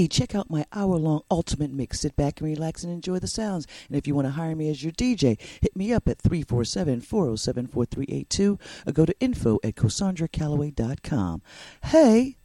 [0.00, 2.00] Hey, check out my hour long ultimate mix.
[2.00, 3.66] Sit back and relax and enjoy the sounds.
[3.86, 7.02] And if you want to hire me as your DJ, hit me up at 347
[7.02, 11.42] 407 4382 or go to info at CosandraCalloway.com.
[11.82, 12.38] Hey!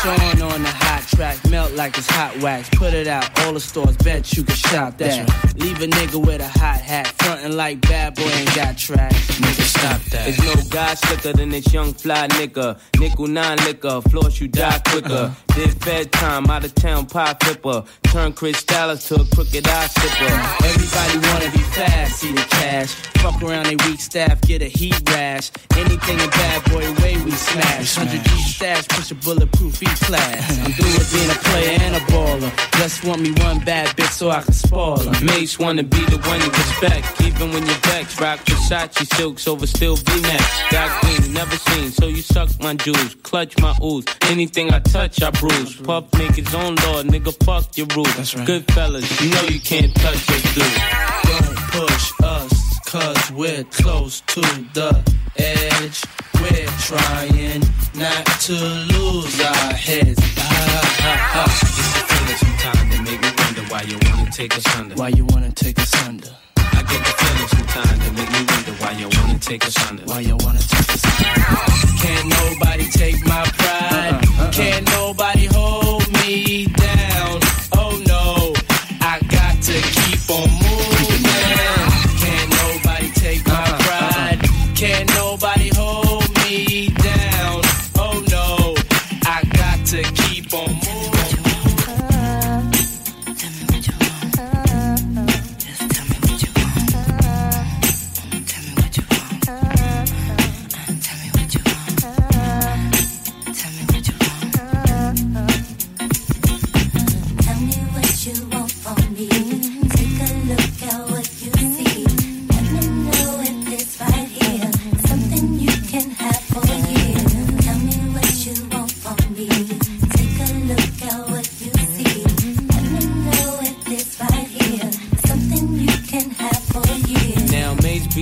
[0.00, 2.68] It's on the hot track, melt like it's hot wax.
[2.70, 5.26] Put it out, all the stores, bet you can shop that.
[5.26, 9.16] That's Leave a nigga with a hot hat, frontin' like bad boy ain't got tracks.
[9.40, 10.36] Nigga, stop that.
[10.36, 12.78] There's no guy slicker than this young fly nigga.
[13.00, 15.34] Nickel nine liquor, floss you die quicker.
[15.56, 17.82] Did fed time, out of town pie flipper.
[18.04, 20.32] Turn Chris Dallas to a crooked eye slipper.
[20.64, 22.94] Everybody wanna be fast, see the cash.
[23.18, 25.50] Fuck around they weak staff, get a heat rash.
[25.76, 27.96] Anything in bad boy way we smash.
[27.96, 30.58] 100 G stash, push a bulletproof E class.
[30.64, 32.52] I'm through with being a player and a baller.
[32.78, 35.24] Just want me one bad bitch so I can spoil her.
[35.24, 38.20] Mates wanna be the one you respect, even when you're vexed.
[38.20, 40.44] Rock Versace silks over still V-Max.
[40.70, 44.04] Got green, never seen, so you suck my jewels, clutch my ooze.
[44.22, 45.76] Anything I touch, I bruise.
[45.76, 48.14] Puff make his own law, nigga, fuck your rules.
[48.16, 48.46] That's right.
[48.46, 51.57] Good fellas, you know you can't touch this dude.
[51.72, 54.40] Push us, cause we're close to
[54.74, 54.90] the
[55.36, 56.02] edge.
[56.40, 57.62] We're trying
[57.94, 60.18] not to lose our heads.
[60.38, 61.44] Ah, ah, ah.
[61.44, 64.94] It's the feeling sometimes that make me wonder why you wanna take us under.
[64.94, 66.28] Why you wanna take us under?
[66.56, 70.02] I get the feeling sometimes that make me wonder why you wanna take us under.
[70.04, 72.02] Why you wanna take us under?
[72.02, 74.20] Can't nobody take my pride.
[74.22, 74.27] Can't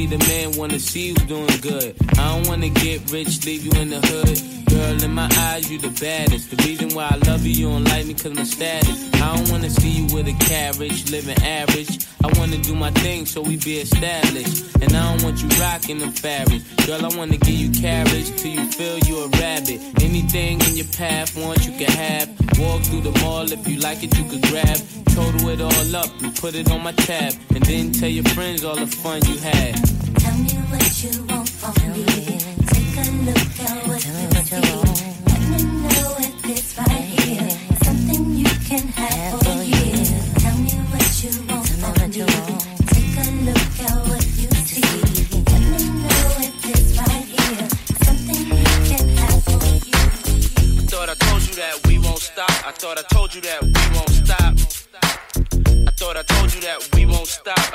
[0.06, 1.94] the man, wanna see you doing good.
[2.18, 4.66] I don't wanna get rich, leave you in the hood.
[4.68, 6.50] Girl, in my eyes, you the baddest.
[6.50, 9.12] The reason why I love you, you don't like me cause my status.
[9.14, 12.06] I don't wanna see you with a carriage, living average.
[12.22, 14.74] I wanna do my thing so we be established.
[14.82, 16.62] And I don't want you rocking the fabric.
[16.86, 19.80] Girl, I wanna give you carriage till you feel you a rabbit.
[20.02, 22.28] Anything in your path, want you can have.
[22.58, 24.78] Walk through the mall, if you like it, you could grab.
[25.14, 27.32] Total it all up and put it on my tab.
[27.54, 30.05] And then tell your friends all the fun you had.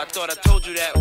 [0.01, 1.00] I thought I told you that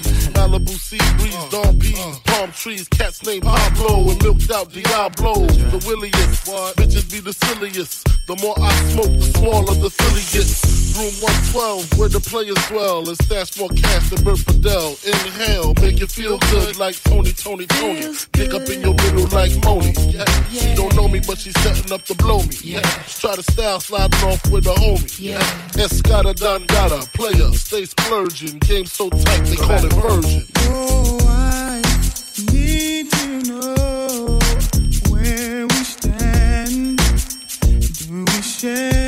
[0.41, 2.15] Malibu sea breeze, uh, dawn peas, uh.
[2.25, 5.45] palm trees, cats named Pablo and milked out Diablo.
[5.45, 6.47] The williest,
[6.77, 8.07] bitches be the silliest.
[8.25, 10.81] The more I smoke, the smaller the silly gets.
[10.97, 14.97] Room 112, where the players dwell, and stash more cash than Bert Fidel.
[15.05, 18.11] Inhale, make you feel good like Tony, Tony, Tony.
[18.33, 19.93] Pick up in your middle like Moni.
[20.11, 20.25] Yeah.
[20.51, 22.55] She don't know me, but she's setting up to blow me.
[22.61, 22.81] Yeah.
[23.07, 25.19] Try to style sliding off with a homie.
[25.19, 25.39] Yeah.
[25.79, 28.59] Escada Don Gata, player, stay splurging.
[28.59, 30.30] Game so tight, they call it version.
[30.57, 31.81] Oh, I
[32.51, 34.39] need to know
[35.09, 36.97] where we stand.
[37.59, 39.00] Do we share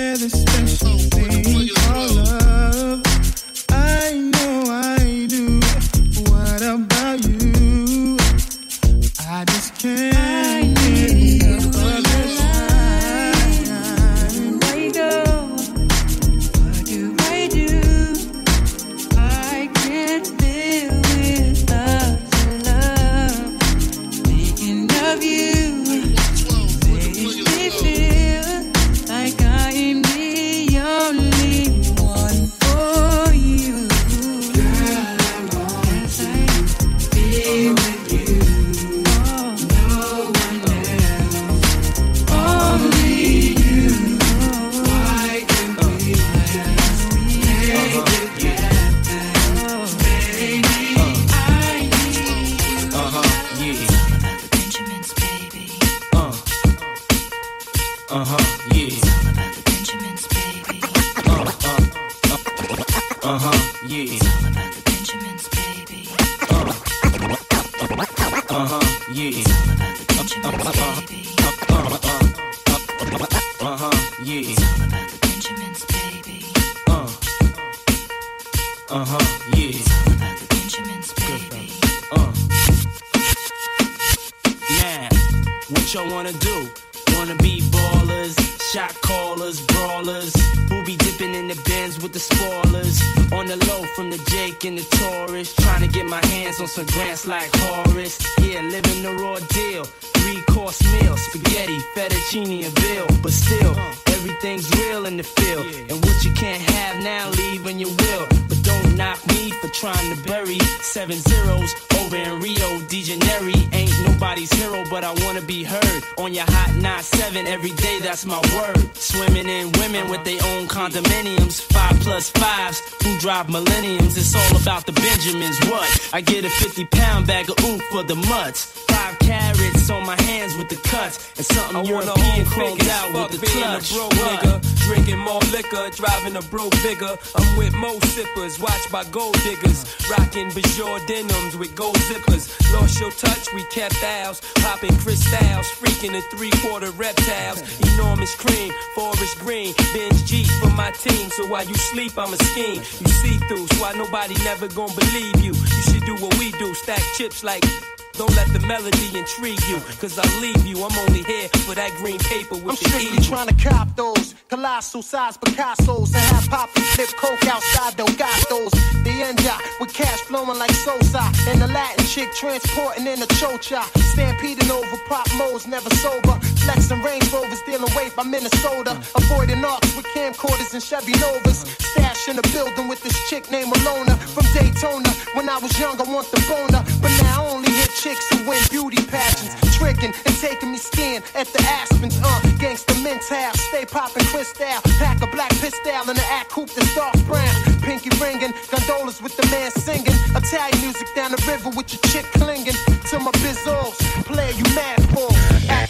[131.84, 133.92] I European figure, out fuck with the being clutch.
[133.92, 137.18] a broke nigga, drinking more liquor, driving a broke bigger.
[137.36, 142.48] I'm with mo sippers, watched by gold diggers, rocking Bajor denims with gold zippers.
[142.74, 147.60] Lost your touch, we kept ours, popping crystals, freaking the three quarter reptiles.
[147.94, 151.30] Enormous cream, forest green, binge G for my team.
[151.32, 152.80] So while you sleep, I'm a scheme.
[152.80, 155.54] You see through, so why nobody never gonna believe you.
[155.54, 157.64] You should do what we do, stack chips like.
[158.13, 160.83] Don't let the melody intrigue you, cause I leave you.
[160.83, 163.24] I'm only here for that green paper with I'm the strictly eagle.
[163.24, 168.38] trying to cop those colossal size Picasso's and have Poppy flip coke outside Don't got
[168.50, 168.71] those.
[169.04, 169.44] The end
[169.80, 173.81] with cash flowing like Sosa and the Latin chick transporting in a chocha.
[174.13, 176.39] Stampeding over pop modes, never sober.
[176.63, 178.92] Flexing Range Rovers, dealing weight by Minnesota.
[179.15, 181.65] Avoiding arcs with camcorders and Chevy Novas.
[181.80, 185.10] Stash in the building with this chick named Alona from Daytona.
[185.36, 188.50] When I was young, I want the boner, but now I only hit chicks who
[188.50, 189.56] win beauty pageants.
[189.78, 192.20] Tricking and taking me skiing at the Aspens.
[192.22, 194.68] Uh, gangsta mental, stay popping crystal.
[195.00, 197.56] Pack a black pistol in the act coupe that's dark brown.
[197.82, 200.18] Pinky ringing, gondolas with the man singing.
[200.36, 202.78] Italian music down the river with your chick clinging
[203.10, 203.96] to my bizzles.
[204.26, 205.30] Play you mad for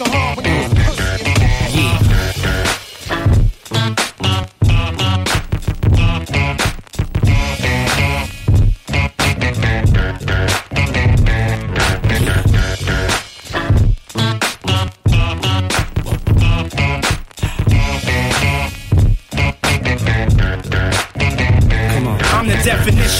[0.09, 1.33] hard when you was pussy.
[2.45, 2.62] I'm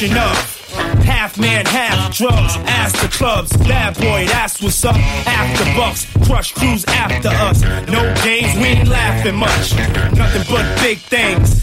[0.08, 2.56] definition of half man, half drugs.
[2.68, 4.96] Ask the clubs, bad boy, that's what's up.
[4.96, 7.62] After bucks, crush crews after us.
[7.88, 9.76] No games, we ain't laughing much.
[10.16, 11.63] Nothing but big things.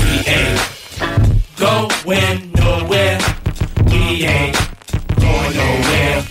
[0.00, 0.60] We ain't
[1.56, 3.18] going nowhere.
[3.86, 4.56] We ain't
[5.18, 6.24] going nowhere.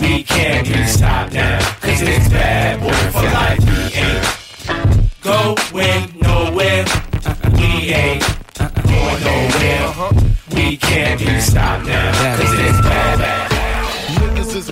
[0.00, 3.60] We can't be stopped now, cause it's bad boy for life.
[3.60, 4.24] We ain't
[5.22, 6.84] going nowhere.
[7.56, 8.22] We ain't
[8.58, 10.10] going nowhere.
[10.54, 13.43] We can't be stopped now, cause it's bad, bad.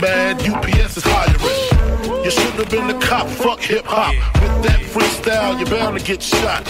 [0.00, 2.24] mad, UPS is hiring.
[2.24, 4.14] You should have been a cop, fuck hip hop.
[4.40, 6.66] With that freestyle, you're bound to get shot.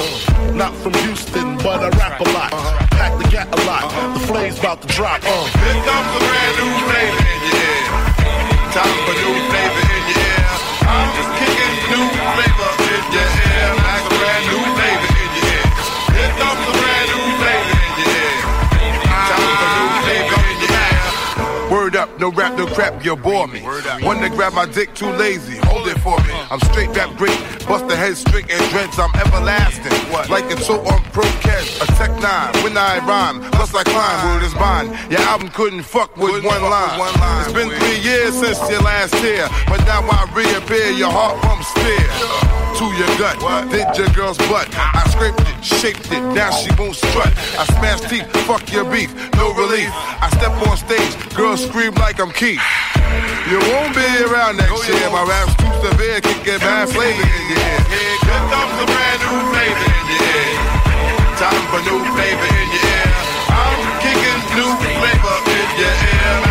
[0.54, 2.50] Not from Houston, but I rap a lot.
[2.92, 4.14] Pack the gat a lot.
[4.14, 5.20] The flame's about to drop.
[5.24, 5.44] Uh.
[5.64, 7.16] Here comes a brand new your
[7.58, 7.82] ear.
[8.72, 9.77] Time for new flavor
[22.18, 23.60] no rap, no crap, you bore me.
[23.60, 26.34] One to grab my dick, too lazy, hold it for me.
[26.50, 29.92] I'm straight rap great, bust the head strict and dreads, I'm everlasting.
[30.30, 34.34] Like it's so on pro catch, a tech nine, when I rhyme, plus I climb,
[34.34, 34.88] word is mine.
[35.10, 36.98] Your album couldn't fuck with one line.
[37.42, 41.70] It's been three years since your last tear, but now I reappear, your heart pumps
[41.72, 42.57] fear.
[42.78, 43.34] To your gut.
[43.70, 44.70] Did your girl's butt.
[44.70, 47.34] I scraped it, shaped it, now she won't strut.
[47.58, 49.90] I smash teeth, fuck your beef, no relief.
[50.22, 52.62] I step on stage, girls scream like I'm Keith.
[53.50, 55.10] You won't be around next year.
[55.10, 57.80] My rap's too severe, can get bad flavor in your ear.
[57.90, 60.54] Here comes a brand new flavor in your ear.
[61.34, 63.10] Time for new flavor in your ear.
[63.58, 66.48] I'm kicking new flavor in your ear.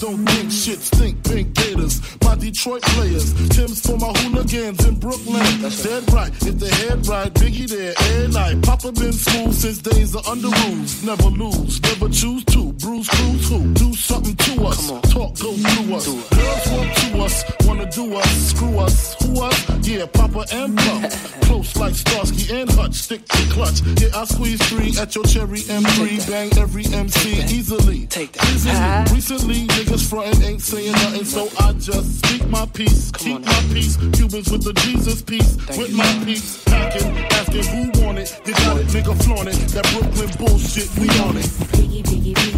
[0.00, 1.24] Don't think shit stink.
[1.24, 3.32] Pink gators, my Detroit players.
[3.48, 5.60] Tim's for my hooligans in Brooklyn.
[5.60, 6.32] That's dead right.
[6.42, 8.62] If the head right, Biggie there every night.
[8.62, 11.02] Papa been smooth since days of under rules.
[11.02, 12.67] Never lose, never choose to.
[12.88, 13.74] Bruise, cruise, who?
[13.74, 14.88] Do something to us.
[15.12, 16.06] Talk, go through us.
[16.06, 19.14] Girls want to us, wanna do us, screw us.
[19.22, 19.86] Who us?
[19.86, 21.40] Yeah, Papa and Puff.
[21.42, 22.94] Close like Starsky and Hutch.
[22.94, 23.82] Stick to clutch.
[24.00, 26.30] Yeah, I squeeze three at your cherry M3.
[26.30, 28.06] Bang every MC easily.
[28.06, 28.48] Take that.
[28.54, 29.14] Easily.
[29.14, 33.12] Recently, niggas frontin' ain't saying nothing, so I just speak my peace.
[33.12, 33.96] Keep my peace.
[34.16, 35.56] Cubans with the Jesus piece.
[35.76, 36.64] with my peace.
[36.64, 38.40] Packing, asking who want it.
[38.44, 39.56] They got it, nigga flaunt it.
[39.76, 41.44] That Brooklyn bullshit, we on it.
[41.76, 42.57] Biggie, biggie, biggie,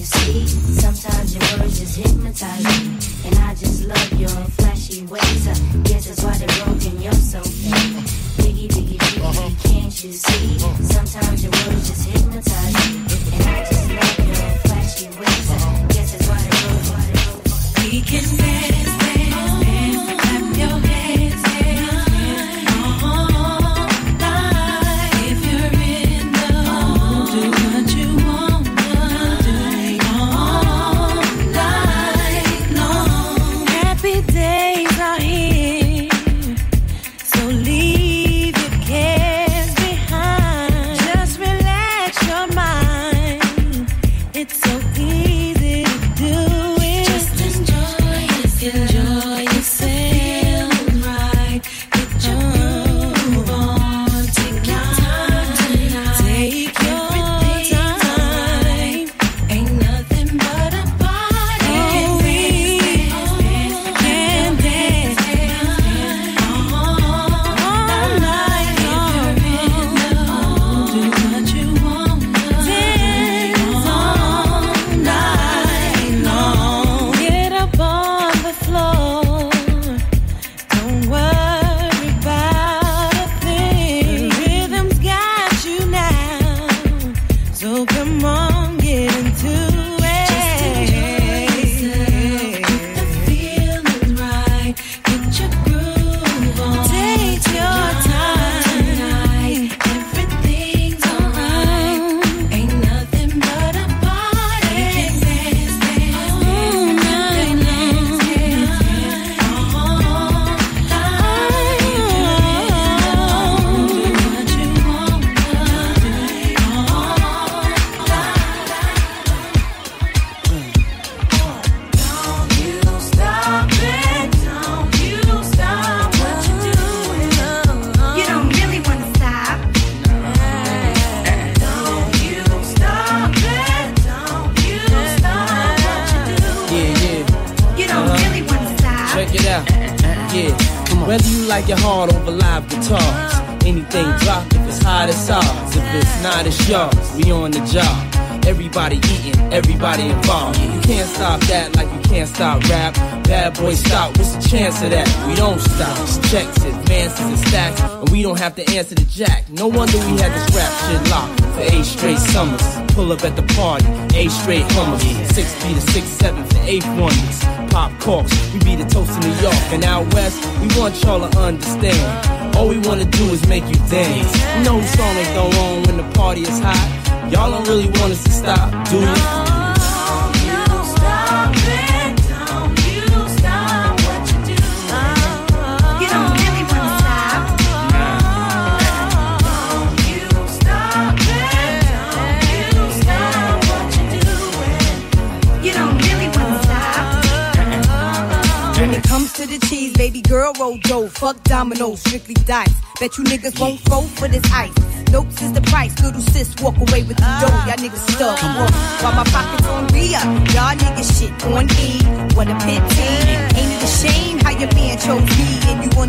[0.00, 0.46] you see?
[0.80, 2.96] Sometimes your words just hypnotize me.
[3.26, 5.44] And I just love your flashy ways.
[5.46, 5.54] I
[5.84, 8.00] guess that's why they're broken, you're so fake.
[8.40, 9.50] Biggie, biggie, biggie, uh-huh.
[9.68, 10.58] can't you see?
[10.94, 12.96] Sometimes your words just hypnotize me.
[13.36, 15.50] And I just love your flashy ways.
[15.52, 17.52] I guess that's why they're broken, why they're broken.
[17.84, 18.79] We can dance,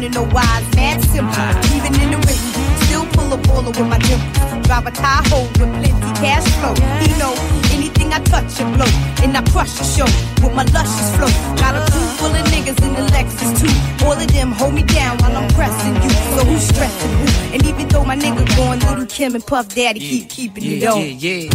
[0.04, 1.76] and you wanna know why it's mad simple.
[1.76, 2.52] Even in the written,
[2.86, 4.68] still pull a baller with my dimples.
[4.68, 6.74] Drive a Tahoe with plenty cash flow.
[7.02, 7.34] He know
[7.74, 8.90] anything I touch and blow,
[9.24, 10.10] and I crush the show
[10.42, 11.32] with my luscious flow.
[11.58, 14.06] Got a crew full of niggas in the Lexus too.
[14.06, 16.10] All of them hold me down while I'm pressing you.
[16.10, 17.54] So who's stressing who?
[17.54, 21.02] And even though my nigga going, little Kim and Puff Daddy keep keeping it on.
[21.20, 21.50] yeah.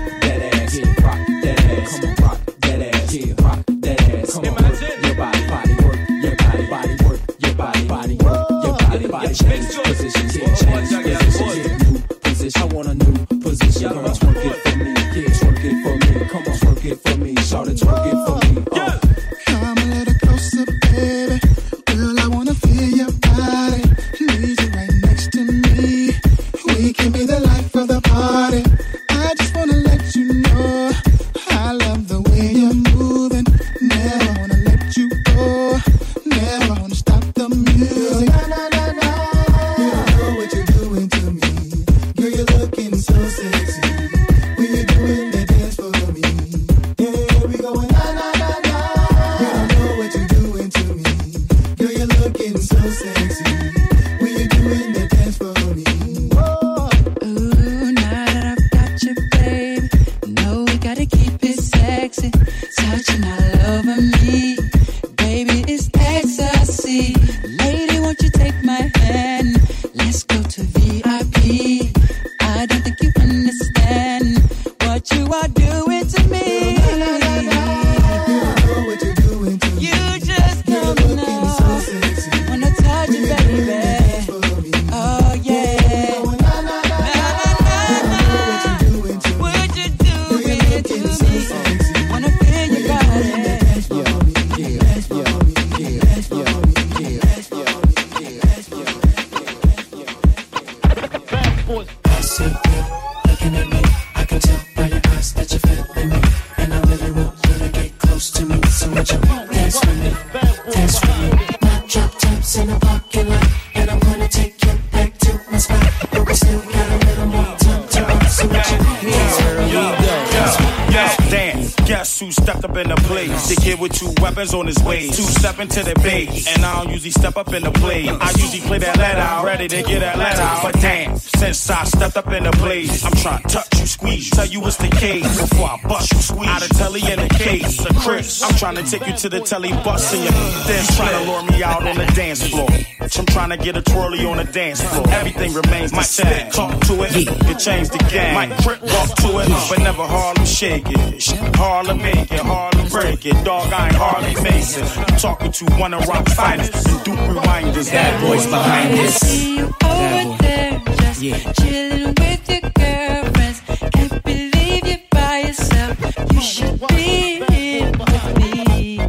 [122.20, 123.50] who stepped up in the place?
[123.50, 125.16] The kid with two weapons on his waist.
[125.16, 126.48] Two step into the base.
[126.48, 128.10] And I don't usually step up in the play.
[128.10, 129.46] I usually play that let out.
[129.46, 130.64] Ready to get that let out.
[130.64, 134.26] But damn, since I stepped up in the place, I'm trying to touch you, squeeze
[134.26, 134.32] you.
[134.32, 136.50] Tell you what's the case before I bust you, squeeze.
[136.50, 137.86] Out of telly in the case.
[137.86, 138.44] A Chris.
[138.44, 140.32] I'm trying to take you to the telly bus and you
[140.68, 142.68] then trying to lure me out on the dance floor.
[143.02, 145.06] I'm trying to get a twirly on the dance floor.
[145.10, 146.52] Everything remains the same.
[146.52, 148.34] Talk to it, you change the game.
[148.34, 151.26] Might trip, walk to it, but never Harlem shake it.
[151.56, 153.46] Harlem make it, Harlem break it.
[153.46, 154.98] Dog, I ain't Harlem face it.
[154.98, 157.90] I'm talking to one of rock fighters and Duke reminders.
[157.92, 159.16] That boys behind this.
[159.20, 160.82] See you over there,
[161.22, 163.62] just chilling with your girlfriends.
[163.94, 165.98] Can't believe you're by yourself.
[166.34, 169.00] You should be here with me,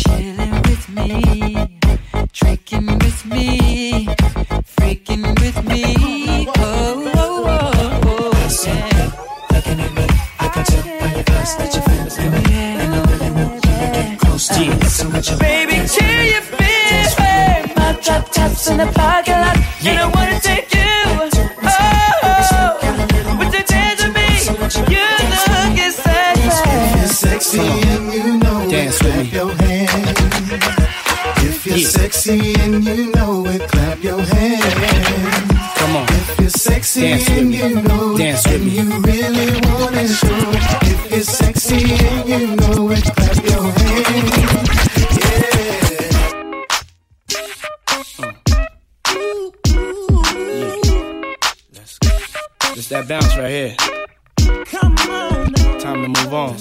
[0.00, 1.78] chilling with me,
[2.32, 4.06] drinking with me,
[4.76, 6.46] freaking with me.
[6.48, 9.10] Oh, oh, oh, oh, yeah.
[9.52, 10.06] Looking at me.
[10.38, 11.89] I can tell by your eyes that you're
[14.58, 14.92] get close.
[14.96, 17.76] So would you Baby, till you feel it.
[17.76, 20.80] My drop tops in the parking lot, and I wanna take you.
[22.22, 22.78] Oh,
[23.66, 24.94] dance with me?
[24.94, 25.02] You
[25.40, 27.08] look sexy.
[27.08, 30.18] Sexy and you know Dance it, clap your hands.
[31.42, 35.50] If you're sexy and you know it, clap your hands.
[35.78, 36.06] Come on.
[36.08, 38.70] If you're sexy Dance and you know Dance it, with me.
[38.70, 40.50] you really want show.
[40.92, 42.89] If you're sexy and you know it,
[53.00, 53.74] that bounce right here.
[55.80, 56.56] Time to move on.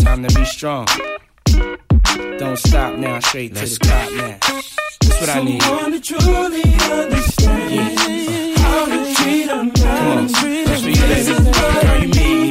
[0.00, 0.86] Time to be strong.
[2.38, 4.38] Don't stop now, straight to the top now.
[5.00, 5.62] That's what I need.
[5.62, 10.26] Someone to truly understand how to treat a Come on.
[10.26, 10.26] man.
[10.26, 11.34] That's for you, baby.
[11.52, 12.15] Girl, you made me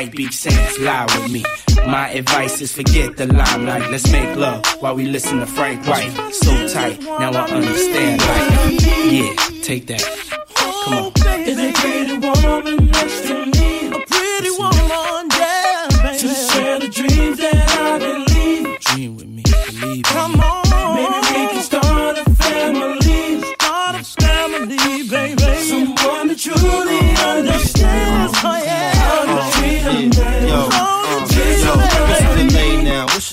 [0.00, 0.46] White Beach
[0.80, 1.44] lie with me.
[1.86, 3.90] My advice is forget the limelight.
[3.90, 6.10] Let's make love while we listen to Frank White.
[6.32, 8.82] So tight, now I understand life.
[9.12, 10.02] Yeah, take that.
[10.86, 12.39] Come on.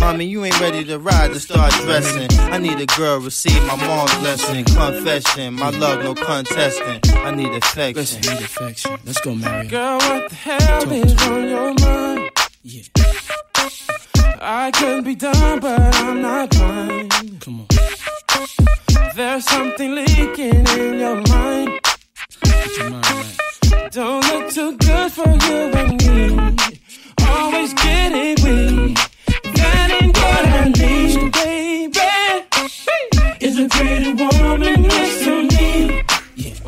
[0.00, 2.28] Mommy, you ain't ready to ride to start dressing.
[2.40, 4.64] I need a girl receive my mom's blessing.
[4.64, 7.00] Confession, my love no contesting.
[7.16, 7.94] I need affection.
[7.94, 8.98] Listen, need affection.
[9.04, 9.70] Let's go, Mario.
[9.70, 12.30] Girl, what the hell is on your mind?
[12.62, 12.82] Yeah.
[14.40, 17.40] I could be done, but I'm not blind.
[17.40, 17.66] Come on.
[19.14, 21.80] There's something leaking in your mind.
[22.42, 23.92] Get your mind right.
[23.92, 26.80] Don't look too good for you and me.
[27.28, 28.98] Always getting weak.
[29.90, 32.00] I need, baby.
[33.40, 36.02] Is a pretty woman next to me.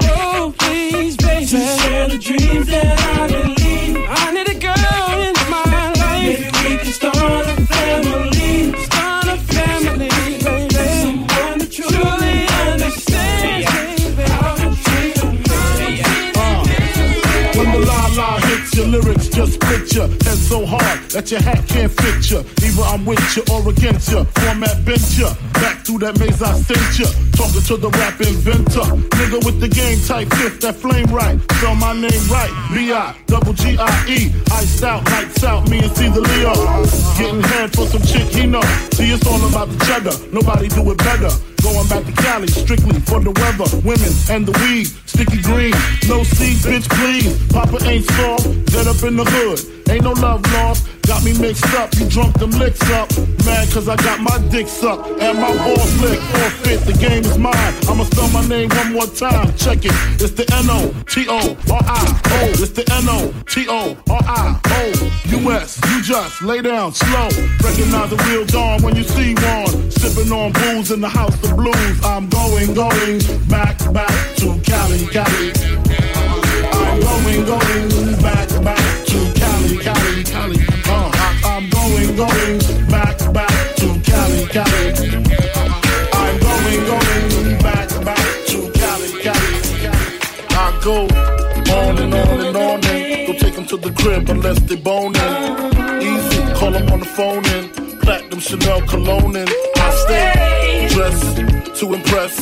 [0.02, 1.46] Oh, please, baby.
[1.46, 3.96] To share the dreams that I believe.
[4.08, 6.22] I need a girl in my life.
[6.22, 8.72] Maybe we can start a family.
[8.84, 10.74] Start a family, baby.
[11.00, 13.64] Someone truly understands.
[17.56, 21.66] When the la la hits your lyrics, just picture head so hard that your hat
[21.66, 22.38] can't fit you.
[22.62, 24.24] Either I'm with you or against you.
[24.24, 25.28] Format bent you.
[25.54, 27.10] Back through that maze I sent you.
[27.34, 28.86] Talking to the rap inventor.
[29.18, 31.40] Nigga with the game type fifth, that flame right.
[31.58, 32.52] Spell my name right.
[32.72, 34.30] B-I, double G-I-E.
[34.52, 36.54] Iced out, lights out, me and see the Leo.
[37.18, 38.62] Getting head for some chick he know.
[38.94, 40.14] See, it's all about the cheddar.
[40.30, 41.34] Nobody do it better.
[41.64, 44.84] Going back to Cali, strictly for the weather, women, and the weed.
[45.08, 45.72] Sticky green,
[46.12, 47.32] no seeds, bitch, please.
[47.48, 49.60] Papa ain't soft, dead up in the hood.
[49.90, 51.94] Ain't no love lost, got me mixed up.
[51.94, 53.10] You drunk them licks up.
[53.44, 56.22] Mad cause I got my dick sucked and my balls licked.
[56.22, 57.74] Forfeit, the game is mine.
[57.88, 59.54] I'ma spell my name one more time.
[59.56, 59.92] Check it.
[60.20, 62.48] It's the N-O-T-O-R-I-O.
[62.50, 64.64] It's the N-O-T-O-R-I-O.
[65.44, 65.80] U.S.
[65.90, 67.28] You just lay down slow.
[67.62, 69.90] Recognize the real dawn when you see one.
[69.90, 72.04] Sipping on booze in the house of blues.
[72.04, 75.52] I'm going, going back, back to Cali, Cali.
[76.72, 78.13] I'm going, going
[80.34, 80.56] Cali.
[80.88, 81.10] Uh,
[81.44, 82.58] I'm going, going
[82.90, 84.86] back, back to Cali, Cali.
[86.20, 89.52] I'm going, going back, back to Cali, Cali.
[90.50, 91.06] I go
[91.72, 95.22] on and on and on and don't take them to the crib unless they boning.
[96.02, 101.36] Easy, call them on the phone and platinum Chanel cologne and I stay dressed
[101.78, 102.34] to impress,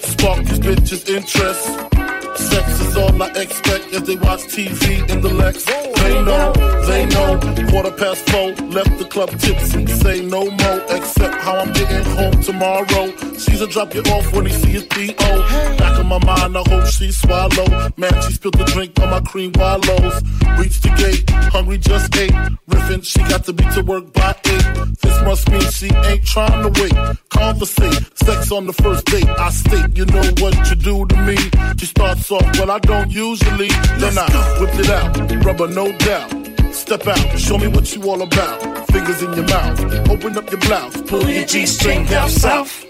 [0.00, 1.99] spark these bitches' interest.
[2.40, 5.64] Sex is all I expect as they watch TV in the Lex.
[5.64, 6.52] They know,
[6.88, 7.38] they know.
[7.70, 9.86] Quarter past four, left the club tipsy.
[9.86, 13.29] Say no more, except how I'm getting home tomorrow.
[13.40, 15.76] Caesar drop you off when he see his P.O.
[15.78, 17.90] Back in my mind, I hope she swallow.
[17.96, 20.22] Man, she spilled the drink on my cream wallows.
[20.58, 22.32] Reached the gate, hungry just ate.
[22.68, 24.66] Riffin', she got to be to work by eight.
[25.00, 26.92] This must mean she ain't trying to wait.
[27.30, 29.28] Conversate, sex on the first date.
[29.28, 31.36] I state, you know what you do to me.
[31.78, 33.68] She starts off, well, I don't usually.
[34.00, 34.28] Then I
[34.60, 36.74] whip it out, rubber, no doubt.
[36.74, 38.86] Step out, show me what you all about.
[38.88, 42.84] Fingers in your mouth, open up your blouse, pull your G string down south.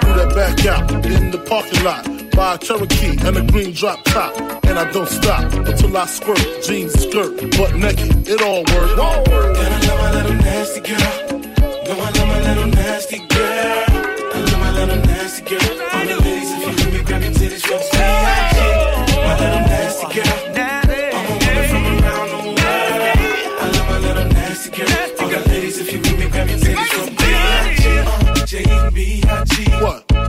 [0.00, 2.04] Do that back out in the parking lot.
[2.32, 4.34] Buy a Cherokee and a green drop top.
[4.64, 6.44] And I don't stop until I squirt.
[6.62, 8.28] Jeans, skirt, butt naked.
[8.28, 8.98] It all works.
[8.98, 9.56] All work.
[9.56, 11.40] And I love my little nasty girl.
[11.86, 13.84] No, I love my little nasty girl.
[14.32, 15.70] I love my little nasty girl.
[15.92, 16.99] All the ladies, if you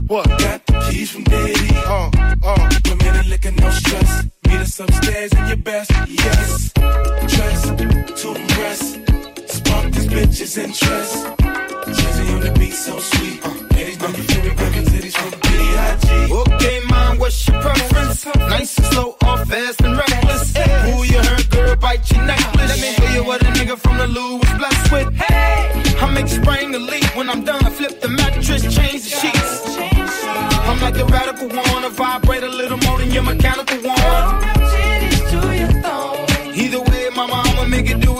[0.06, 0.28] What?
[0.28, 0.38] What?
[0.40, 1.68] Got the keys from Diddy.
[1.86, 2.10] Uh,
[2.42, 2.70] uh.
[2.88, 4.24] Women and liquor, no stress.
[4.46, 5.30] Meet us upstairs.
[5.30, 6.72] bands and your best, yes.
[6.72, 7.62] Dress
[8.22, 8.80] to impress.
[9.46, 11.26] Spark this bitch's interest.
[11.96, 13.44] Jazzy on the beat, so sweet.
[13.72, 16.32] Ladies know you feel me, grabbing titties from B.I.G.
[16.32, 18.26] Okay, mom, what's your preference?
[18.36, 20.56] Nice and slow, or fast and reckless.
[20.56, 22.70] Who you heard, girl, bite your necklace.
[22.70, 25.14] Let me tell you what a nigga from the Lou was blessed with.
[25.14, 27.64] Hey, I make spring the leap when I'm done.
[27.64, 29.41] I flip the mattress, change the sheets.
[31.02, 33.98] A radical one, I vibrate a little more than your mechanical one.
[36.54, 38.11] Either way, mama, I'ma make it do what it do.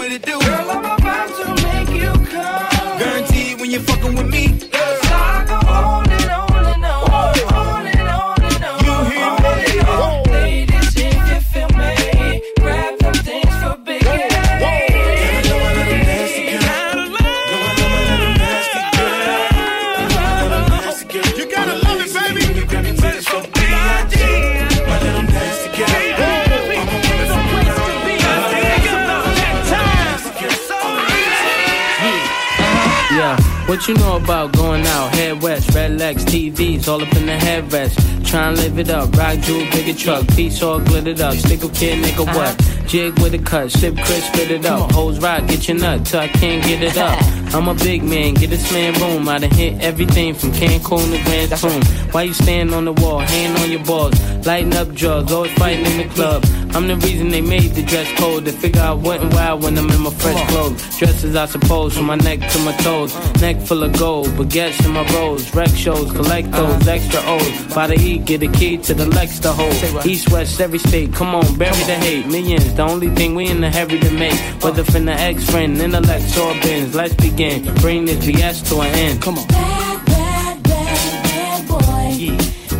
[33.82, 35.12] What you know about going out?
[35.14, 37.94] Head west, red legs, TVs, all up in the headrest.
[38.20, 41.34] Tryna live it up, rock jewel, bigger truck, piece all glittered up.
[41.34, 42.60] Stick a kid, nigga, what?
[42.60, 42.86] Uh-huh.
[42.86, 44.92] Jig with a cut, sip Chris, spit it up.
[44.92, 47.18] Hoes rock, get your nut till I can't get it up.
[47.54, 49.28] I'm a big man, get this man room.
[49.28, 52.10] I done hit everything from Cancun to Grand Tune.
[52.10, 55.84] Why you stand on the wall, hand on your balls, lighting up drugs, always fighting
[55.84, 56.42] in the club.
[56.74, 59.76] I'm the reason they made the dress code to figure out what and why when
[59.76, 60.98] I'm in my fresh clothes.
[60.98, 63.14] Dresses, I suppose, from my neck to my toes.
[63.42, 65.54] Neck full of gold, baguettes in my rolls.
[65.54, 67.74] Rec shows, collect those extra O's.
[67.74, 70.06] By the E, get a key to the Lex to hold.
[70.06, 72.26] East, west, every state, come on, bury the hate.
[72.26, 74.38] Millions, the only thing we in the hurry to make.
[74.62, 76.94] Whether from the ex friend, intellect, or bins.
[76.94, 77.41] Let's begin.
[77.42, 79.20] Bring this BS to an end.
[79.20, 79.46] Come on.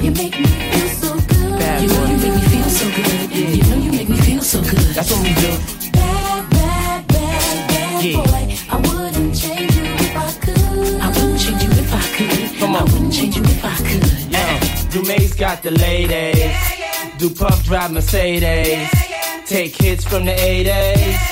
[0.00, 1.58] You make me feel so good.
[1.58, 2.10] Bad you know boy.
[2.12, 3.30] you make me feel so good.
[3.34, 4.94] You know you make me feel so good.
[4.94, 5.50] That's what we do.
[5.92, 8.16] Bad, bad, bad, bad Yeah.
[8.16, 8.56] boy.
[8.70, 11.00] I wouldn't change you if I could.
[11.00, 12.58] I wouldn't change you if I could.
[12.60, 12.82] Come on.
[12.82, 14.32] I wouldn't change you if I could.
[14.32, 14.60] Yeah.
[14.92, 16.54] Dumay's got the ladies.
[17.18, 18.88] Do Puff drive Mercedes.
[19.46, 21.31] Take hits from the 80s.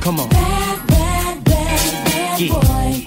[0.00, 0.28] Come on.
[0.30, 2.52] Bad, bad, bad, bad Yeah.
[2.54, 3.06] boy.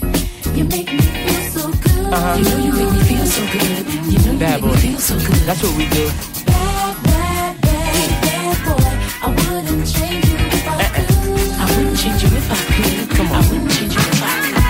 [0.56, 2.14] You make me feel so good.
[2.14, 2.38] Uh-huh.
[2.38, 3.86] You know you make me feel so good.
[4.12, 4.68] You know you make boy.
[4.70, 5.42] me feel so good.
[5.48, 6.06] That's what we do.
[6.46, 8.92] Bad, bad, bad, bad boy.
[9.24, 11.12] I wouldn't change you if I could.
[11.60, 13.10] I wouldn't change you if I could.
[13.18, 13.36] Come on.
[13.36, 14.64] I wouldn't change you if I could.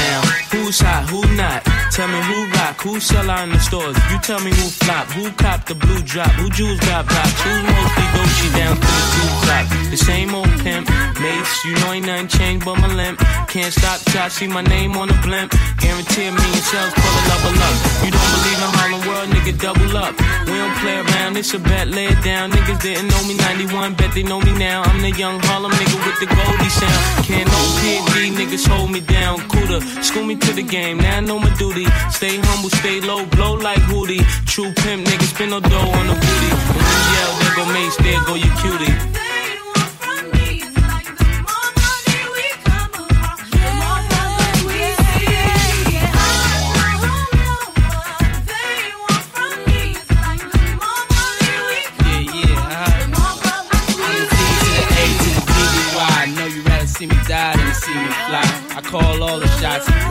[0.00, 0.20] Now,
[0.52, 1.62] who's hot, who not?
[1.92, 3.96] Tell me who rock, who sell out in the stores.
[4.10, 7.62] You tell me who flop, who cop the blue drop, who jewels got pop, who's
[7.62, 9.64] mostly Gucci down to the blue top.
[9.90, 10.88] The same old pimp,
[11.20, 13.20] mates, you know ain't nothing changed but my limp.
[13.48, 15.52] Can't stop till I see my name on the blimp.
[15.78, 17.76] Guarantee a million sales, pull a level up.
[18.04, 20.14] You don't believe in Harlem World, nigga, double up.
[20.48, 22.50] We don't play around, it's a bet, lay it down.
[22.50, 24.82] Niggas didn't know me 91, bet they know me now.
[24.82, 27.24] I'm the young Harlem nigga with the Goldie sound.
[27.24, 29.40] Can't no PD, niggas hold me down.
[29.48, 31.86] Cooler, school me to the game, now know my duty.
[32.10, 34.22] Stay humble, stay low, blow like Hootie.
[34.46, 36.50] True pimp, niggas spin no dough on the booty.
[36.72, 39.25] When you yell, there go Mase, there go your cutie.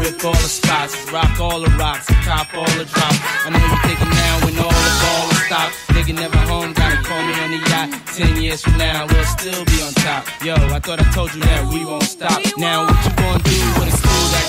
[0.05, 3.19] Rip all the spots, rock all the rocks, top all the drops.
[3.45, 5.73] I know you thinking now when all the ball is stopped.
[5.95, 7.89] Nigga never home, gotta call me on the yacht.
[8.13, 10.23] Ten years from now, we'll still be on top.
[10.43, 12.39] Yo, I thought I told you that we won't stop.
[12.57, 14.04] Now what you gonna do when it's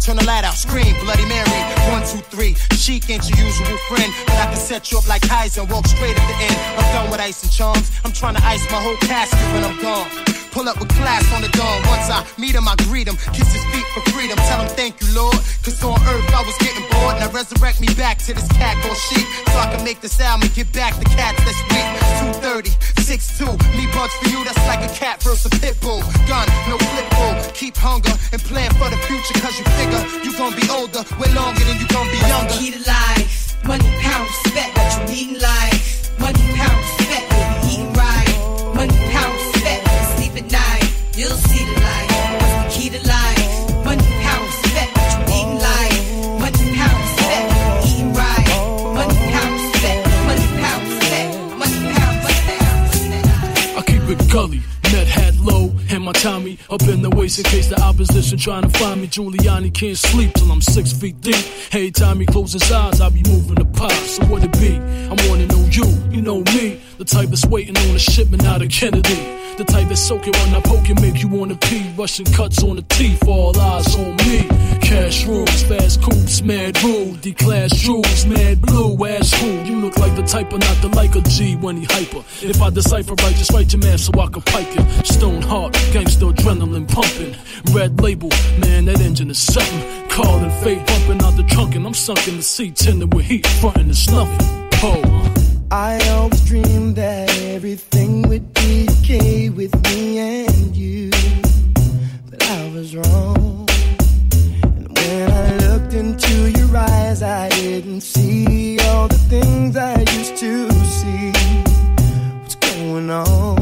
[0.00, 1.60] Turn the light out, scream, Bloody Mary.
[1.92, 2.56] One, two, three.
[2.72, 5.86] Chic ain't your usual friend, but I can set you up like Kaiser and walk
[5.86, 6.56] straight at the end.
[6.80, 7.90] I'm done with ice and charms.
[8.04, 10.08] I'm trying to ice my whole casket when I'm gone.
[10.50, 11.78] Pull up with class on the dawn.
[11.86, 13.16] Once I meet him, I greet him.
[13.36, 14.36] Kiss his feet for freedom.
[14.50, 15.38] Tell him thank you, Lord.
[15.62, 17.20] Cause on earth I was getting bored.
[17.20, 19.26] Now resurrect me back to this cat called sheep.
[19.52, 21.86] So I can make this album and get back the cats that's weak.
[22.42, 22.70] 230,
[23.04, 23.46] 6'2.
[23.78, 26.02] Me bugs for you, that's like a cat versus a pit bull.
[26.26, 26.89] Gun, no.
[27.60, 29.36] Keep hunger and plan for the future.
[29.44, 31.04] Cause you figure you gon' be older.
[31.20, 32.54] Way longer than you gon' be younger.
[32.56, 33.52] Key to life.
[33.68, 34.09] One pound
[58.30, 59.08] opposition trying to find me.
[59.08, 61.44] Giuliani can't sleep till I'm six feet deep.
[61.72, 63.92] Every time he closes his eyes, I be moving the pot.
[63.92, 64.76] So what it be?
[64.76, 68.60] I wanna know you, you know me, the type that's waiting on a shipment out
[68.60, 69.16] of Kennedy.
[69.56, 71.90] The type that's soaking when I poke and make you wanna pee.
[71.96, 74.46] Russian cuts on the teeth, all eyes on me.
[74.82, 77.14] Cash rules, fast coops, mad rule.
[77.14, 79.64] D-class jewels, mad blue, ass cool.
[79.64, 82.22] You look like the type of not the like a G when he hyper.
[82.42, 84.84] If I decipher right, just write your man so I can pipe you.
[85.02, 87.34] Stone heart, gangster adrenaline pumping.
[87.74, 88.28] Red label,
[88.58, 90.08] man, that engine is something.
[90.10, 93.46] Calling fate bumping out the trunk and I'm sunk in the seat, tending with heat,
[93.46, 94.68] frontin' and snuffing.
[94.82, 95.39] Oh.
[95.72, 101.10] I always dreamed that everything would be okay with me and you.
[102.28, 103.68] But I was wrong.
[104.62, 110.36] And when I looked into your eyes, I didn't see all the things I used
[110.38, 111.30] to see.
[112.40, 113.59] What's going on?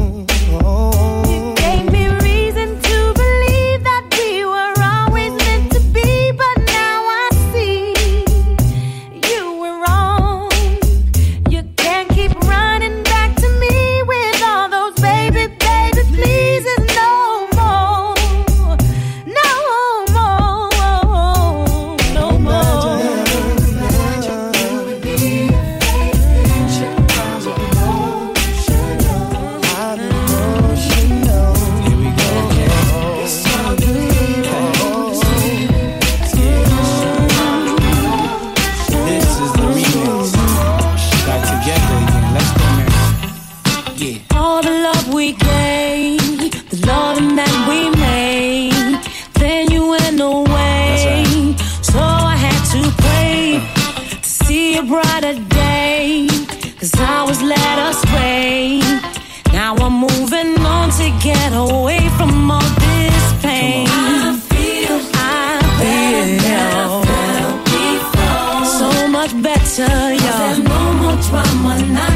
[69.33, 70.37] Better, yeah.
[70.39, 72.08] There's no more drama, not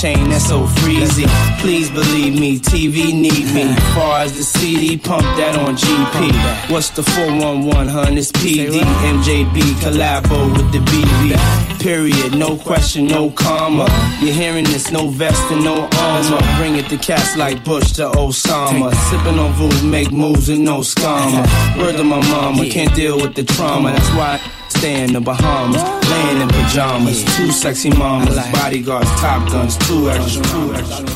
[0.00, 1.26] chain, that's so freezy.
[1.58, 3.74] Please believe me, TV need me.
[3.94, 6.70] Far as the CD, pump that on GP.
[6.70, 8.18] What's the 411, hun?
[8.18, 11.80] It's PD, MJB, collabo with the BB.
[11.80, 13.86] Period, no question, no comma.
[14.20, 16.42] You're hearing this, no vest and no armor.
[16.58, 18.92] Bring it to cats like Bush to Osama.
[19.08, 21.44] Sipping on booze, make moves and no scammer.
[21.78, 23.92] Word to my mama, can't deal with the trauma.
[23.92, 24.40] That's why
[24.86, 27.24] In the Bahamas, laying in pajamas.
[27.36, 31.15] Two sexy mamas, bodyguards, top guns, two extra, two extra.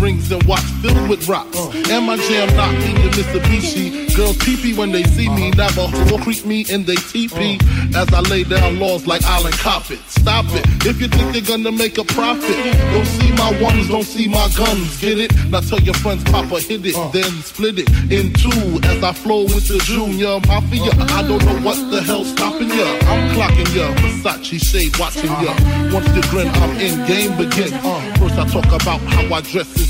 [0.00, 1.58] Rings and watch filled with rocks.
[1.90, 4.16] And my jam knocking in Mitsubishi.
[4.16, 5.50] Girls pee when they see me.
[5.50, 7.58] Never will creep me in they teepee.
[7.94, 9.98] As I lay down laws like Island Coppet.
[10.08, 10.64] Stop it.
[10.86, 12.56] If you think you're gonna make a profit,
[12.92, 15.00] don't see my ones, don't see my guns.
[15.00, 15.32] Get it?
[15.50, 18.80] Now tell your friends, Papa hit it, then split it in two.
[18.88, 20.92] As I flow with the junior mafia.
[21.12, 22.88] I don't know what the hell's stopping ya.
[23.04, 23.92] I'm clocking ya.
[24.00, 25.52] Versace shade watching ya.
[25.92, 27.00] Once you grin, I'm in.
[27.06, 27.30] Game.
[27.32, 29.89] Uh, first I talk about how I dress is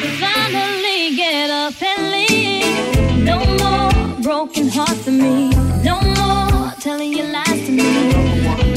[0.00, 3.24] To finally get up and leave.
[3.24, 5.50] No more broken heart for me.
[5.82, 7.90] No more telling you lies to me.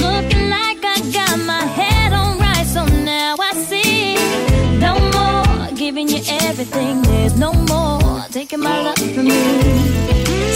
[0.05, 4.15] Looking like I got my head on right, so now I see.
[4.79, 7.01] No more giving you everything.
[7.03, 10.54] There's no more taking my love from me.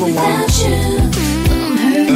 [0.00, 0.16] With
[0.60, 0.74] you.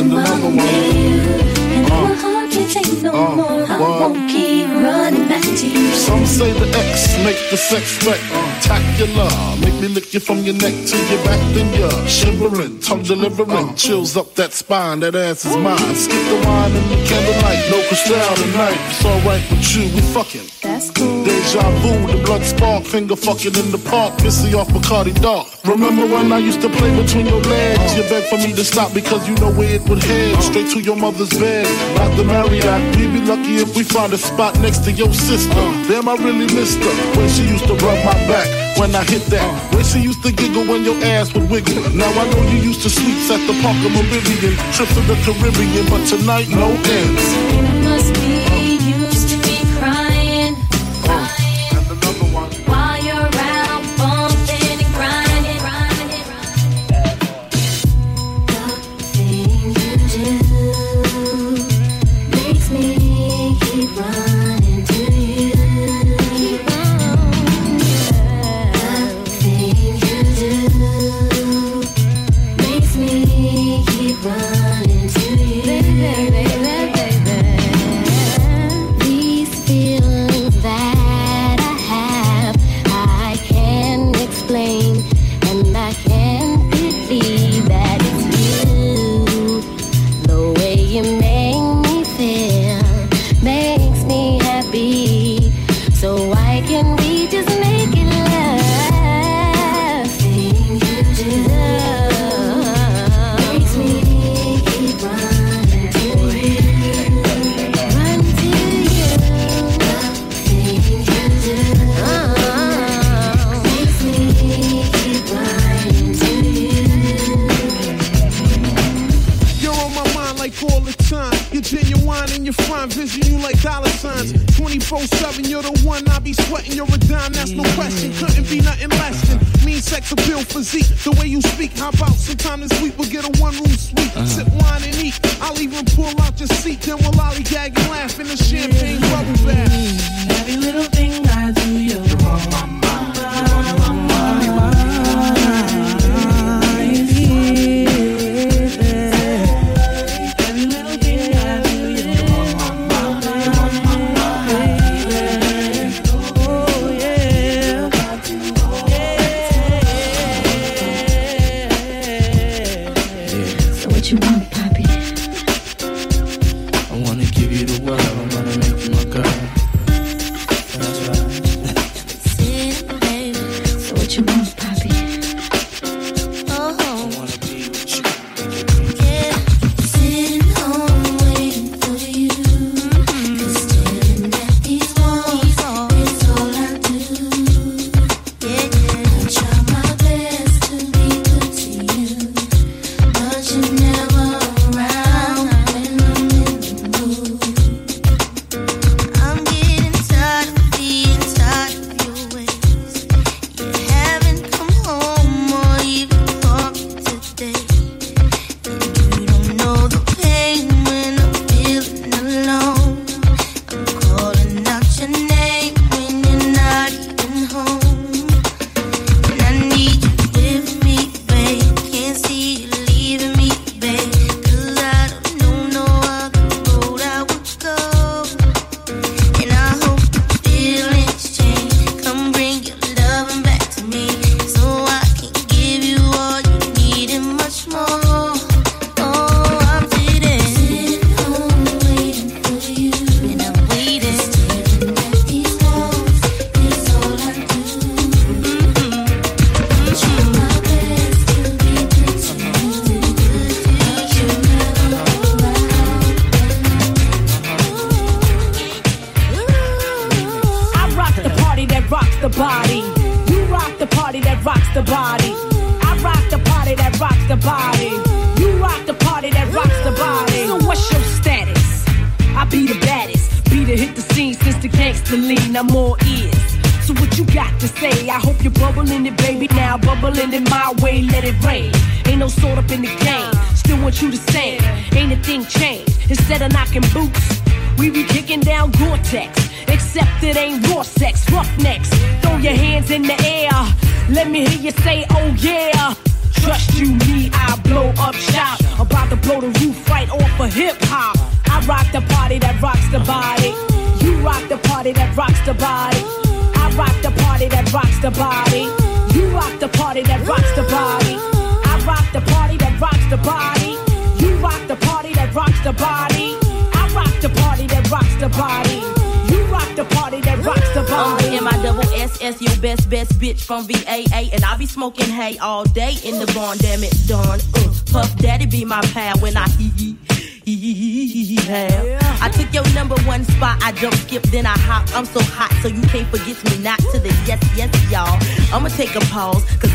[0.01, 3.67] And now uh, my heart can't take no uh, more.
[3.69, 5.93] I won't keep running back to you.
[5.93, 9.29] Some say the X make the sex spectacular.
[9.61, 13.69] Make me lick you from your neck to your back, then you're shivering, tongue delivering,
[13.71, 13.75] uh.
[13.75, 15.01] chills up that spine.
[15.01, 15.95] That ass is mine.
[15.95, 18.79] Skip the wine and the candlelight, no crystal tonight.
[18.91, 20.49] It's alright with you, we fucking.
[20.63, 21.14] That's cool.
[21.55, 25.47] Deja vu, the blood spark, finger fucking in the park, pissy off Bacardi Dark.
[25.65, 27.95] Remember when I used to play between your legs?
[27.97, 30.43] You begged for me to stop because you know where it would head.
[30.43, 32.97] Straight to your mother's bed, not the Marriott.
[32.97, 35.65] We'd be lucky if we find a spot next to your sister.
[35.87, 36.95] Damn, I really missed her.
[37.15, 39.47] When she used to rub my back when I hit that.
[39.73, 41.79] When she used to giggle when your ass would wiggle.
[41.95, 45.87] Now I know you used to sleep at the Parker Meridian, trips to the Caribbean,
[45.87, 47.25] but tonight no ends.
[47.87, 48.44] Must be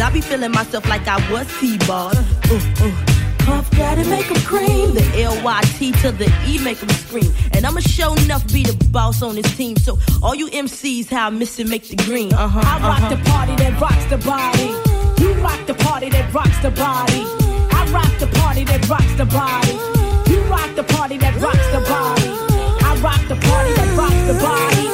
[0.10, 2.18] I be feeling myself like I was T-Ball.
[2.18, 3.05] Uh, uh.
[3.45, 4.95] Puff Daddy make them cream.
[4.95, 7.32] The L-Y-T to the E make them scream.
[7.53, 9.78] And I'ma show enough be the boss on this team.
[9.78, 12.34] So all you MCs, how I miss it, make the green.
[12.34, 13.16] Uh-huh, I rock uh-huh.
[13.16, 14.74] the party that rocks the body.
[15.22, 17.22] You rock the party that rocks the body.
[17.70, 19.78] I rock the party that rocks the body.
[20.26, 22.30] You rock the party that rocks the body.
[22.82, 24.86] I rock the party that rocks the body.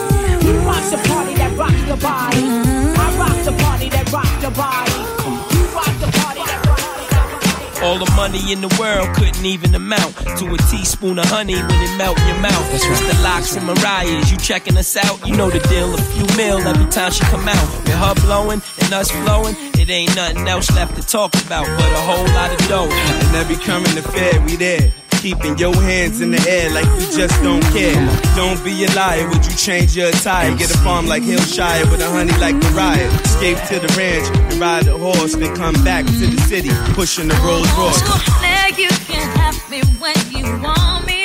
[0.46, 2.44] You rock the party that rocks the body.
[3.00, 4.95] I rock the party that rocks the body.
[7.96, 11.82] All the money in the world couldn't even amount to a teaspoon of honey when
[11.82, 12.70] it melt your mouth.
[12.70, 13.16] That's right.
[13.16, 14.30] The locks and Mariah's.
[14.30, 15.26] You checking us out?
[15.26, 15.94] You know the deal.
[15.94, 17.72] A few mil every time she come out.
[17.86, 21.90] With her blowing and us flowing, it ain't nothing else left to talk about but
[21.90, 22.90] a whole lot of dough.
[22.92, 24.92] And every coming to Fed, we there
[25.26, 27.98] keeping your hands in the air like you just don't care.
[28.36, 30.56] Don't be a liar, would you change your attire?
[30.56, 33.10] Get a farm like Hillshire with a honey like Mariah.
[33.26, 37.28] Escape to the ranch and ride a horse, then come back to the city, pushing
[37.28, 38.04] the Rolls Royce.
[38.44, 41.25] Now you can have me when you want me.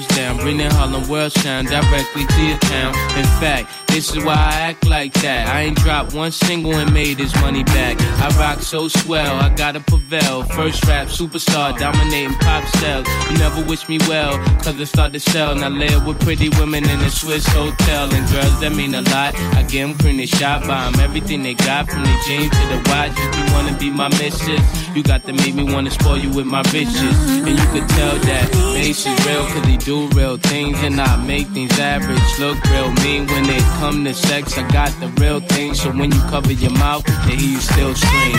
[0.00, 0.36] Blow your house down.
[0.38, 2.94] Bring that Harlem World sound directly to your town.
[3.18, 5.48] In fact, this is why I act like that.
[5.48, 8.00] I ain't dropped one single and made his money back.
[8.00, 10.44] I rock so swell, I gotta prevail.
[10.44, 13.06] First rap superstar, dominating pop sales.
[13.30, 15.54] You never wish me well, cause it start to sell.
[15.54, 18.12] Now live with pretty women in a Swiss hotel.
[18.14, 19.34] And girls that mean a lot.
[19.54, 20.98] I get them cream, they shot by 'em.
[21.00, 23.12] Everything they got from the jeans to the watch.
[23.16, 24.60] If you wanna be my missus,
[24.94, 27.16] you got to make me wanna spoil you with my riches.
[27.46, 30.78] And you could tell that Mace is real, cause he do real things.
[30.82, 33.26] And I make things average look real mean.
[33.26, 35.72] When it come to sex, I got the real thing.
[35.72, 38.36] So when you cover your mouth, they hear you still scream.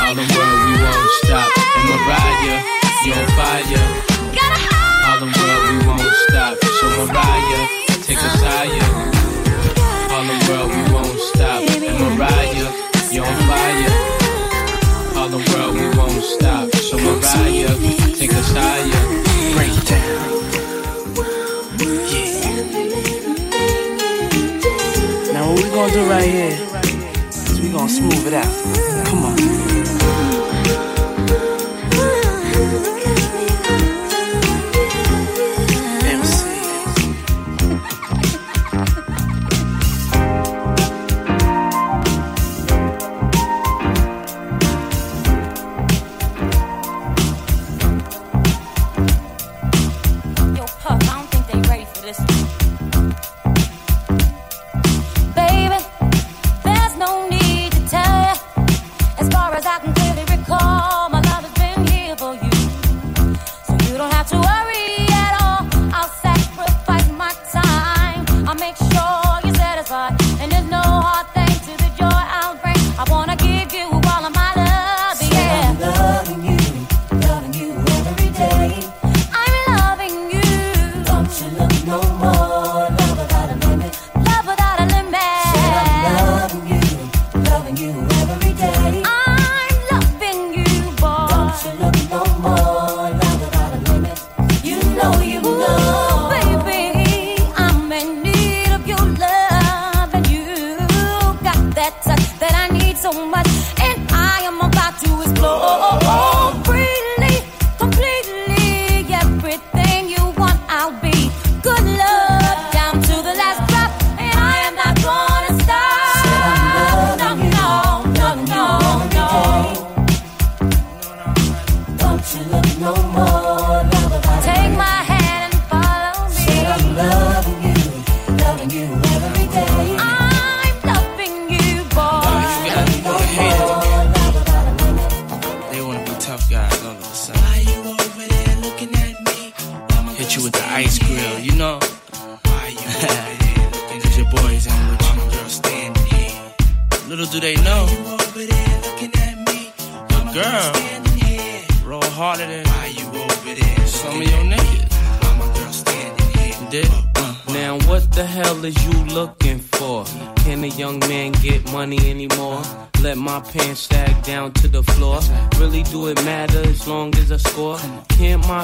[0.00, 1.52] All the world, we won't stop.
[1.76, 2.58] And Mariah,
[3.04, 3.84] you on fire.
[5.04, 6.56] All the world, we won't stop.
[6.80, 7.62] So Mariah,
[8.08, 8.88] take us higher.
[10.16, 11.60] All the world, we won't stop.
[11.60, 12.39] And Mariah,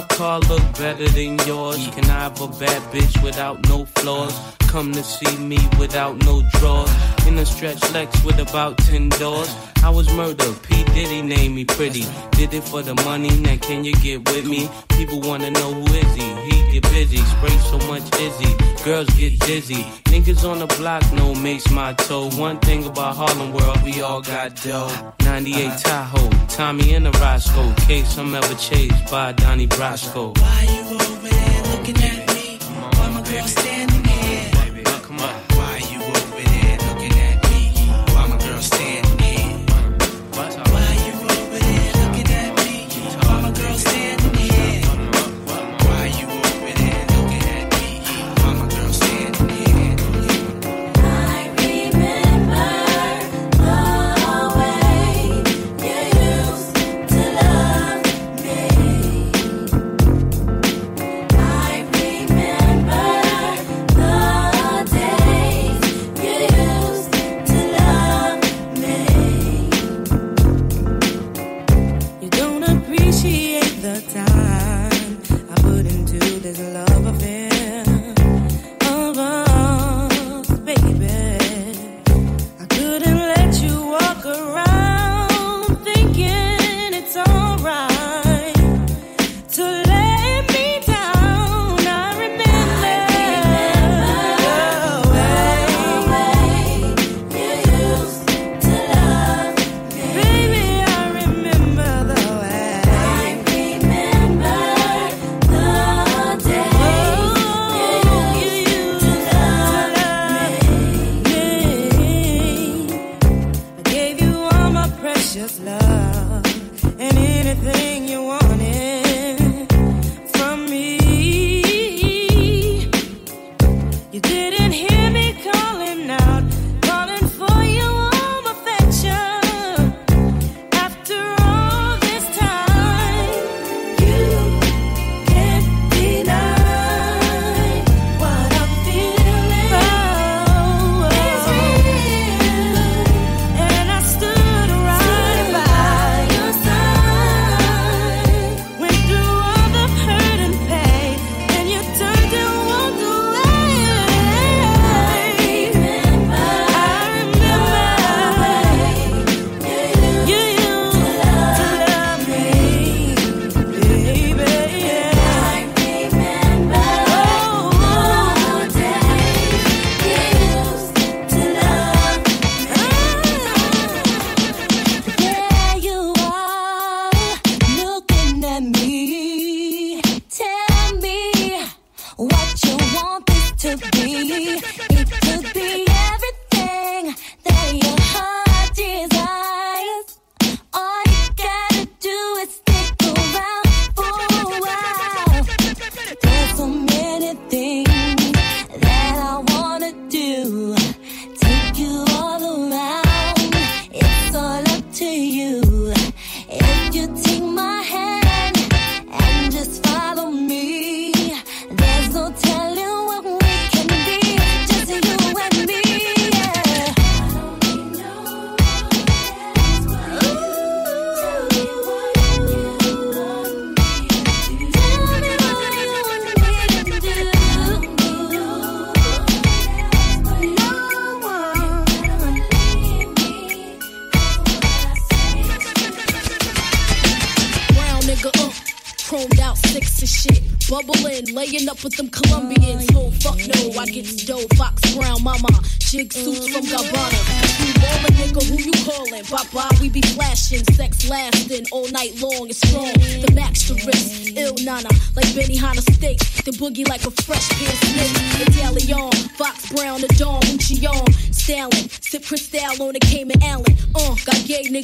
[0.08, 1.88] car look better than yours?
[1.88, 4.34] Can I have a bad bitch without no flaws?
[4.68, 6.90] Come to see me without no drawers.
[7.26, 9.54] In a stretch Lex with about 10 doors.
[9.82, 10.62] I was murdered.
[10.62, 10.84] P.
[10.94, 12.04] Diddy named me pretty.
[12.32, 13.30] Did it for the money.
[13.40, 14.68] Now can you get with me?
[14.88, 16.28] People wanna know who is he.
[16.46, 17.18] He get busy.
[17.18, 18.52] Spray so much Izzy.
[18.84, 19.82] Girls get dizzy.
[20.10, 22.30] Niggas on the block no Mace my toe.
[22.30, 25.14] One thing about Harlem World, we all got dough.
[25.24, 25.78] 98 uh-huh.
[25.78, 26.30] Tahoe.
[26.48, 27.72] Tommy and the Roscoe.
[27.86, 30.36] Case I'm ever chased by Donnie Brasco.
[30.38, 32.25] Why you over there looking at me?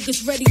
[0.03, 0.43] niggas ready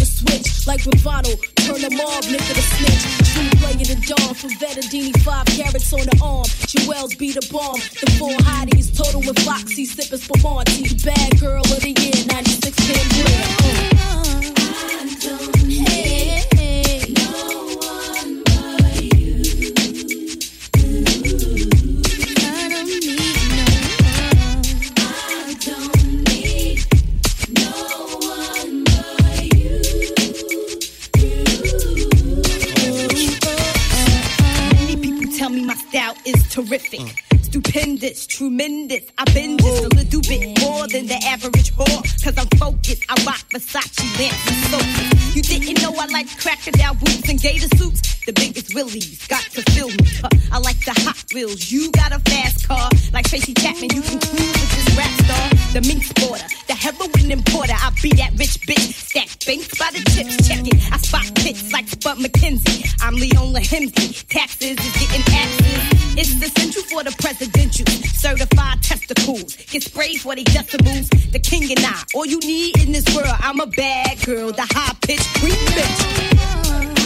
[47.33, 50.05] and gator suits, the biggest willies got to fill me.
[50.53, 52.91] I like the Hot Wheels, you got a fast car.
[53.13, 55.49] Like Tracy Chapman, you can cruise with this rap star.
[55.73, 58.93] The mink Porter, the heroin importer, I be that rich bitch.
[59.09, 60.77] Stack banks by the chips, check it.
[60.93, 62.85] I spot pits like Spud McKenzie.
[63.01, 65.81] I'm Leon LaHemsey, taxes is getting taxes.
[66.21, 67.89] It's the central for the presidential.
[68.13, 71.09] Certified testicles, get sprayed for the decimals.
[71.33, 74.69] The king and I, all you need in this world, I'm a bad girl, the
[74.69, 77.02] high pitched creep bitch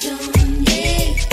[0.00, 1.31] don't need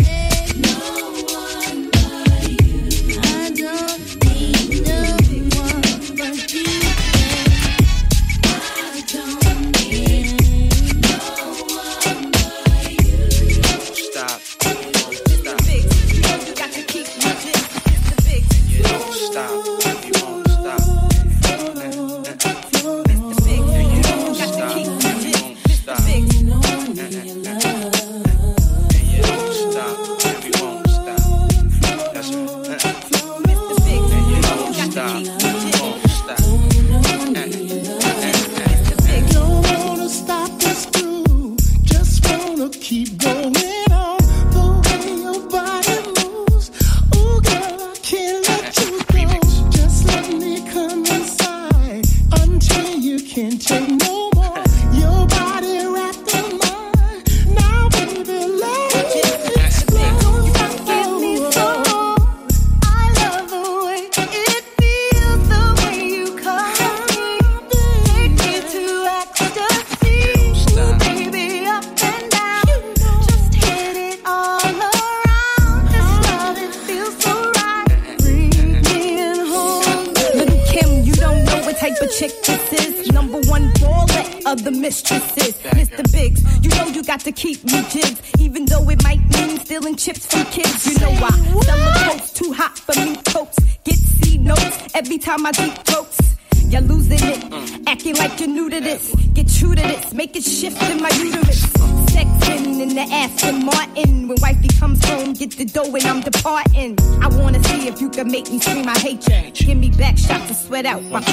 [111.07, 111.28] sweat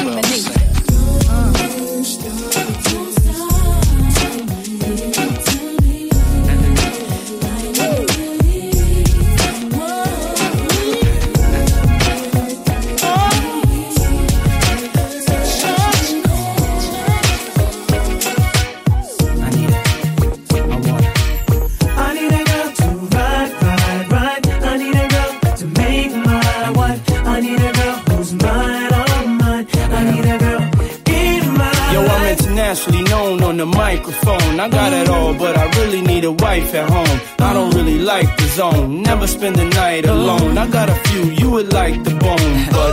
[36.61, 37.21] wife at home.
[37.39, 39.03] I don't really like the zone.
[39.03, 40.57] Never spend the night alone.
[40.59, 42.93] I got a few you would like the bone, but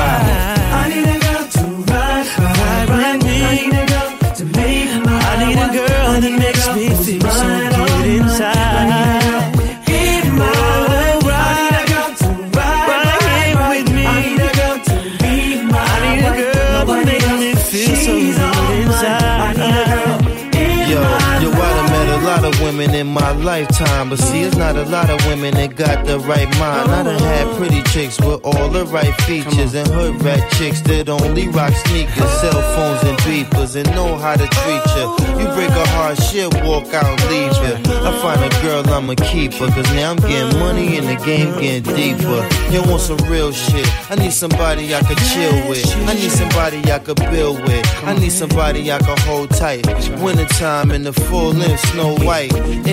[5.23, 7.20] I need a girl that makes me feel
[23.11, 26.91] my lifetime, but see, it's not a lot of women that got the right mind.
[26.91, 31.09] I done had pretty chicks with all the right features, and hood rat chicks that
[31.09, 35.05] only rock sneakers, cell phones, and beepers, and know how to treat you.
[35.39, 37.75] You break a heart, shit, walk out leave you.
[38.07, 41.51] I find a girl, I'ma keep her, cause now I'm getting money and the game
[41.59, 42.41] getting deeper.
[42.71, 43.87] You want some real shit?
[44.09, 45.85] I need somebody I could chill with.
[46.07, 47.85] I need somebody I could build with.
[48.03, 49.85] I need somebody I could hold tight.
[50.21, 52.51] Wintertime in the full length, snow white.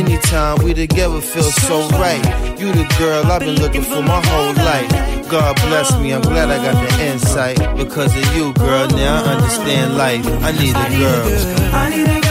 [0.09, 2.25] Anytime we together feel so right.
[2.59, 5.29] You the girl I've been looking for my whole life.
[5.29, 7.59] God bless me, I'm glad I got the insight.
[7.77, 10.27] Because of you, girl, now I understand life.
[10.43, 12.28] I need a girl.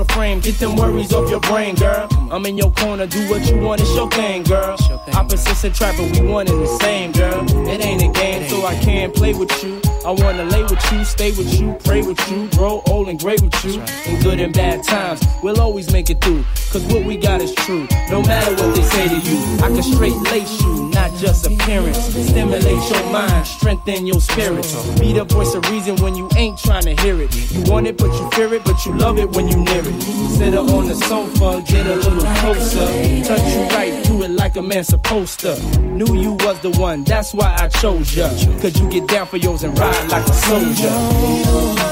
[0.00, 2.08] Your frame, get them worries off your brain, girl.
[2.30, 4.78] I'm in your corner, do what you want, it's your thing, girl.
[5.12, 7.44] Opposites attract, but we one and the same, girl.
[7.68, 9.89] It ain't a game, so I can't play with you.
[10.04, 13.36] I wanna lay with you, stay with you, pray with you, grow old and gray
[13.42, 13.82] with you.
[14.06, 16.42] In good and bad times, we'll always make it through.
[16.72, 17.86] Cause what we got is true.
[18.08, 21.98] No matter what they say to you, I can straight lace you, not just appearance.
[21.98, 24.64] Stimulate your mind, strengthen your spirit.
[24.98, 27.34] Be the voice of reason when you ain't trying to hear it.
[27.52, 30.02] You want it, but you fear it, but you love it when you near it.
[30.38, 32.86] Sit her on the sofa, get a little closer.
[33.24, 35.60] Touch you right through it like a man supposed to.
[35.80, 38.28] Knew you was the one, that's why I chose ya.
[38.62, 41.89] Cause you get down for yours and ride like a soldier.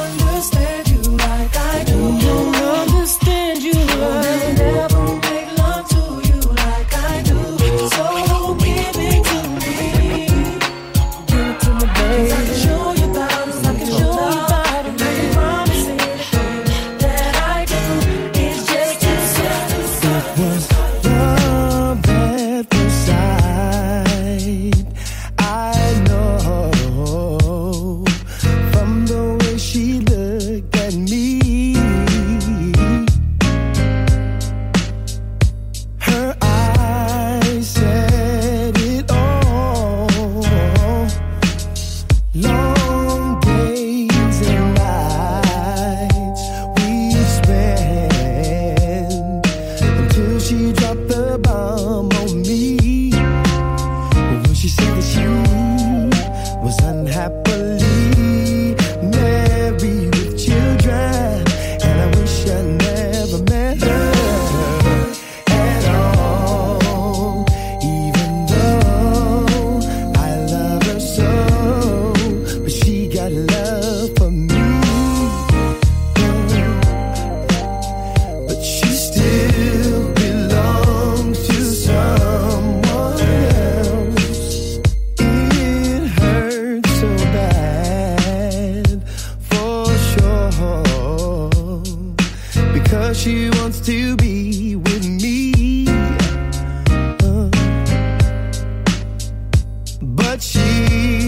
[100.59, 101.28] But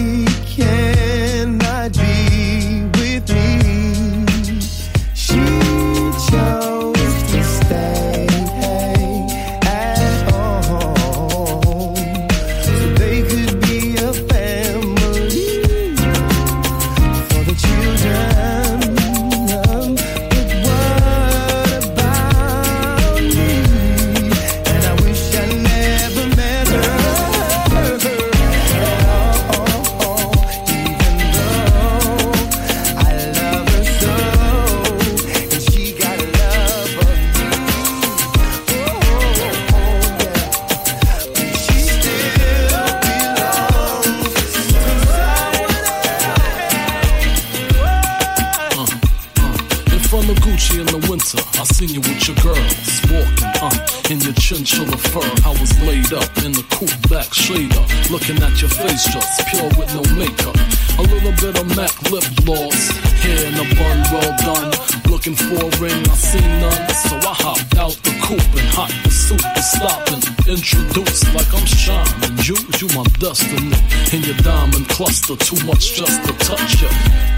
[75.35, 76.89] cluster, too much just to touch ya.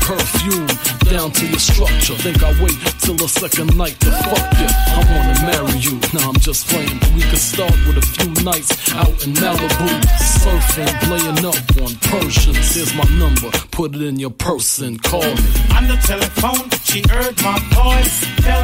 [0.02, 0.68] Perfume
[1.10, 2.16] down to your structure.
[2.16, 4.68] Think I wait till the second night to fuck ya.
[4.70, 6.00] I wanna marry you.
[6.14, 7.00] Now I'm just playing.
[7.16, 9.89] We could start with a few nights out in Malibu,
[10.20, 12.76] surfing, laying up on Persians.
[12.76, 13.50] Here's my number.
[13.72, 15.50] Put it in your purse and call me.
[15.78, 18.26] On the telephone, she heard my voice.
[18.44, 18.62] Tell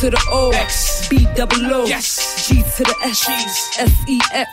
[0.00, 0.50] to the O,
[1.08, 3.26] B double O, G to the S,
[3.78, 4.50] S E X.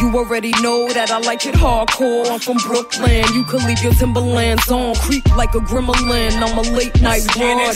[0.00, 2.30] You already know that I like it hardcore.
[2.30, 3.24] I'm from Brooklyn.
[3.34, 6.32] You could leave your Timberlands on, creep like a gremlin.
[6.42, 7.74] I'm a late night broad.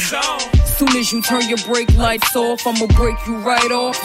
[0.66, 3.98] Soon as you turn your brake lights off, I'ma break you right off.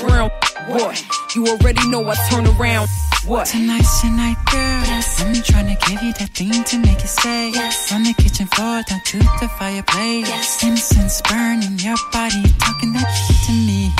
[0.00, 0.30] Brown
[0.68, 0.94] boy,
[1.34, 2.88] you already know I turn around.
[3.28, 3.46] What?
[3.46, 4.80] Tonight's your night, girl.
[4.88, 5.20] Yes.
[5.20, 7.50] I'm trying to give you that thing to make it stay.
[7.52, 7.90] Yes.
[7.92, 10.26] From the kitchen floor down to the fireplace.
[10.26, 10.64] Yes.
[10.64, 13.92] Incense burning your body, talking that shit to me.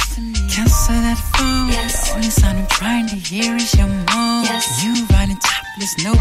[0.48, 1.68] Cancel that phone.
[1.68, 2.08] Yes.
[2.08, 4.48] The only sound I'm trying to hear is your moan.
[4.48, 4.64] Yes.
[4.82, 6.12] You riding topless, no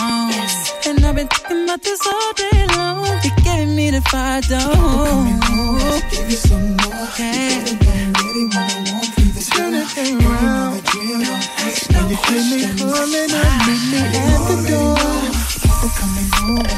[0.00, 0.30] long.
[0.32, 0.72] Yes.
[0.86, 3.04] And I've been thinking about this all day long.
[3.22, 5.40] You gave me the fire, don't.
[6.10, 7.04] Give you some more.
[7.20, 7.60] Yeah.
[7.60, 9.09] ready when I walk
[9.60, 10.80] through this Turn it around.
[11.92, 14.00] When you hear me calling up, meet me
[14.32, 14.96] at the door.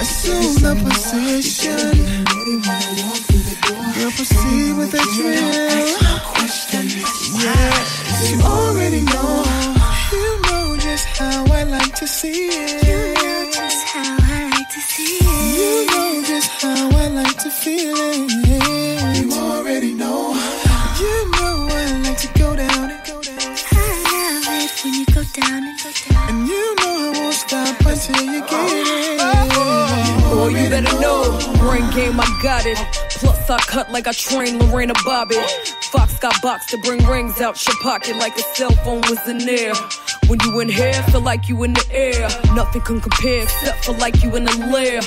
[0.03, 1.95] Assume the position.
[3.95, 5.97] Girl, proceed with the drill.
[7.43, 7.75] Yeah,
[8.29, 9.45] you already know.
[10.13, 12.85] You know just how I like to see it.
[12.87, 15.57] You know just how I like to see it.
[15.59, 19.25] You know just how I like to feel it.
[19.25, 20.32] You already know.
[25.33, 26.29] Down and go down.
[26.29, 29.21] And you know I won't stop until you get it.
[30.35, 31.39] Oh, you better know.
[31.59, 32.79] Brain game, I got it.
[33.11, 35.82] Plus, I cut like I trained Lorena Bobbitt.
[35.93, 39.37] Fox got box to bring rings out your pocket like a cell phone was in
[39.45, 39.75] there.
[40.27, 42.29] When you in here, feel like you in the air.
[42.55, 45.03] Nothing can compare except for like you in the lair.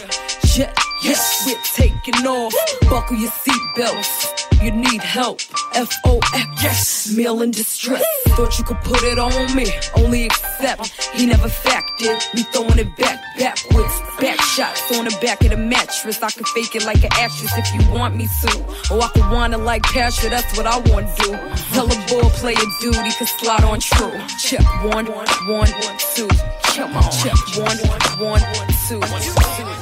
[0.45, 2.53] Jet, yes, we're taking off.
[2.87, 4.45] Buckle your seatbelts.
[4.63, 5.41] You need help.
[5.73, 6.47] F O F.
[6.61, 8.03] yes, meal in distress.
[8.29, 10.87] Thought you could put it on me, only accept.
[11.13, 14.01] He never factored me throwing it back backwards.
[14.19, 16.21] Back shots on the back of the mattress.
[16.23, 18.93] I can fake it like an actress if you want me to.
[18.93, 21.31] Or I could want it like Pasha, that's what I want to do.
[21.73, 22.57] Tell a ball player
[23.05, 24.11] he can slide on true.
[24.39, 25.69] Check one, one, one,
[26.15, 26.27] two.
[26.63, 27.77] Come on, check one,
[28.19, 28.41] one,
[28.87, 29.74] two.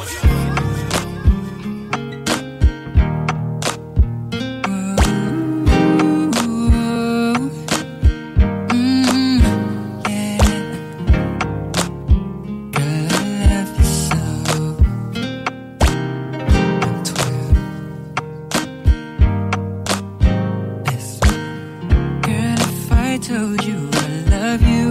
[23.34, 24.83] told you I love you.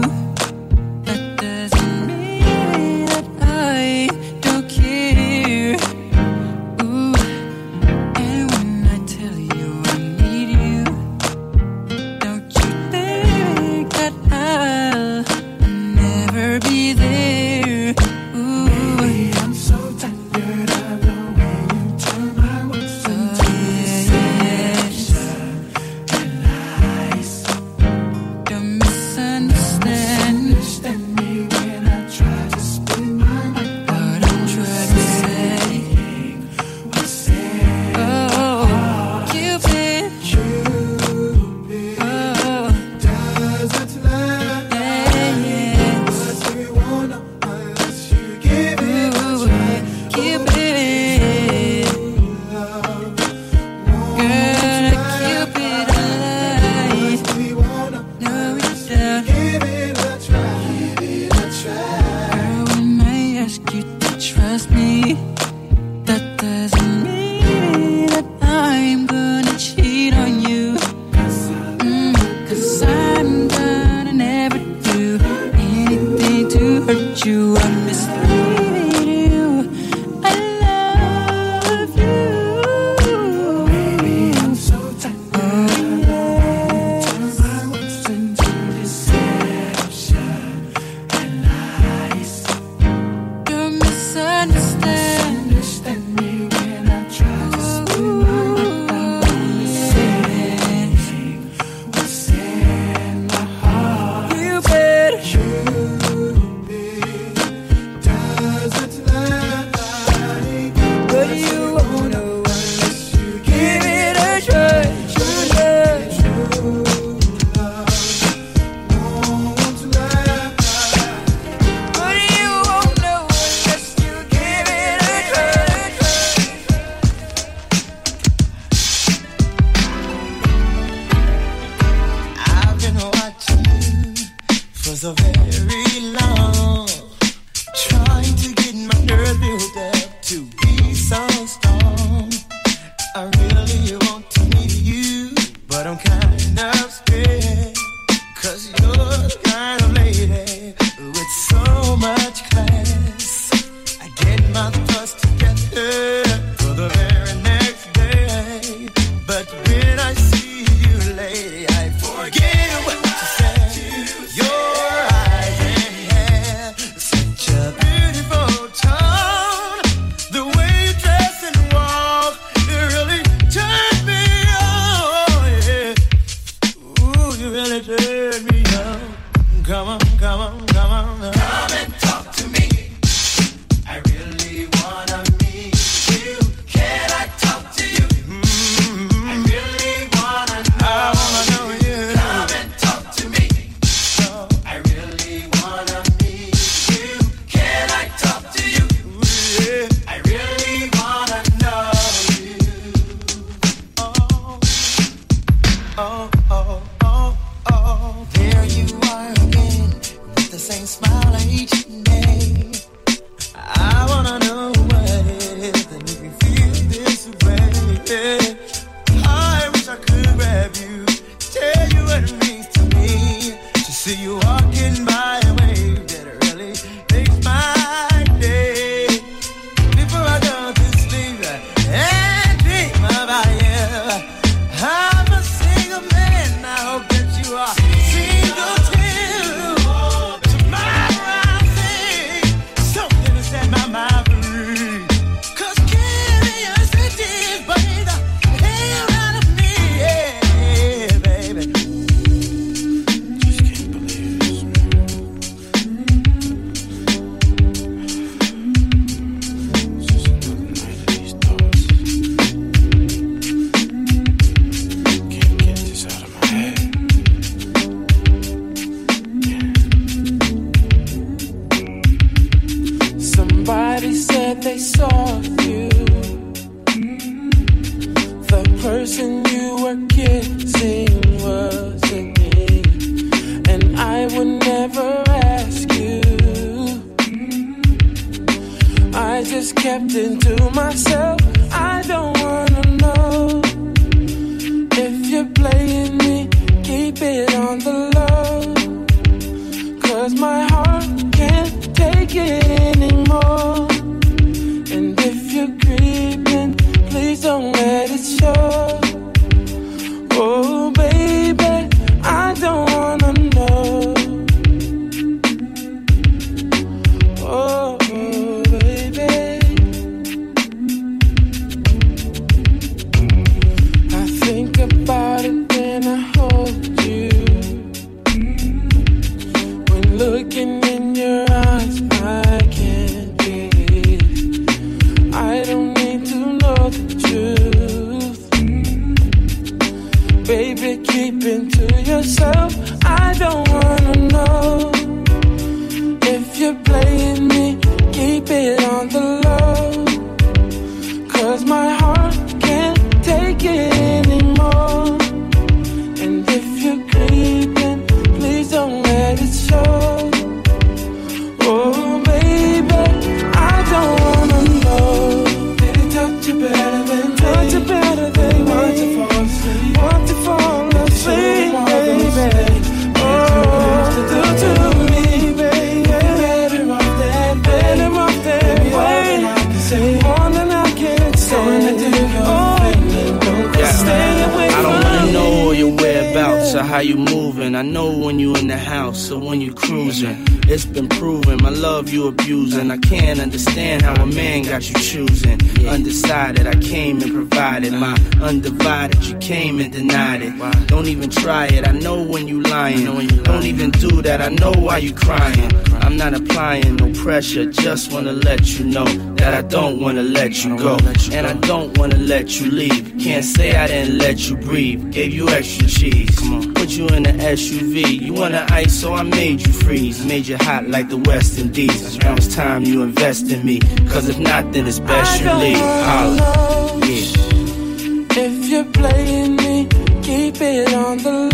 [407.92, 409.04] just wanna let you know
[409.34, 410.96] that I don't wanna let you go.
[411.30, 413.18] And I don't wanna let you leave.
[413.20, 415.12] Can't say I didn't let you breathe.
[415.12, 416.34] Gave you extra cheese.
[416.74, 417.98] Put you in an SUV.
[418.26, 420.24] You wanna ice, so I made you freeze.
[420.24, 422.18] Made you hot like the West Indies.
[422.20, 423.78] Now it's time you invest in me.
[424.08, 425.76] Cause if not, then it's best you leave.
[425.76, 426.98] Holla.
[427.00, 428.44] Yeah.
[428.44, 429.86] If you're playing me,
[430.22, 431.51] keep it on the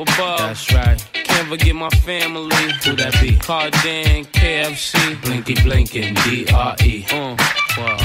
[0.00, 0.38] above.
[0.38, 0.98] That's right.
[1.12, 2.56] Can't forget my family.
[2.84, 3.36] Who that be?
[3.36, 5.20] Cardan, KFC.
[5.22, 7.06] Blinky blinking, D-R-E.
[7.10, 7.36] Uh,
[7.76, 7.96] wow.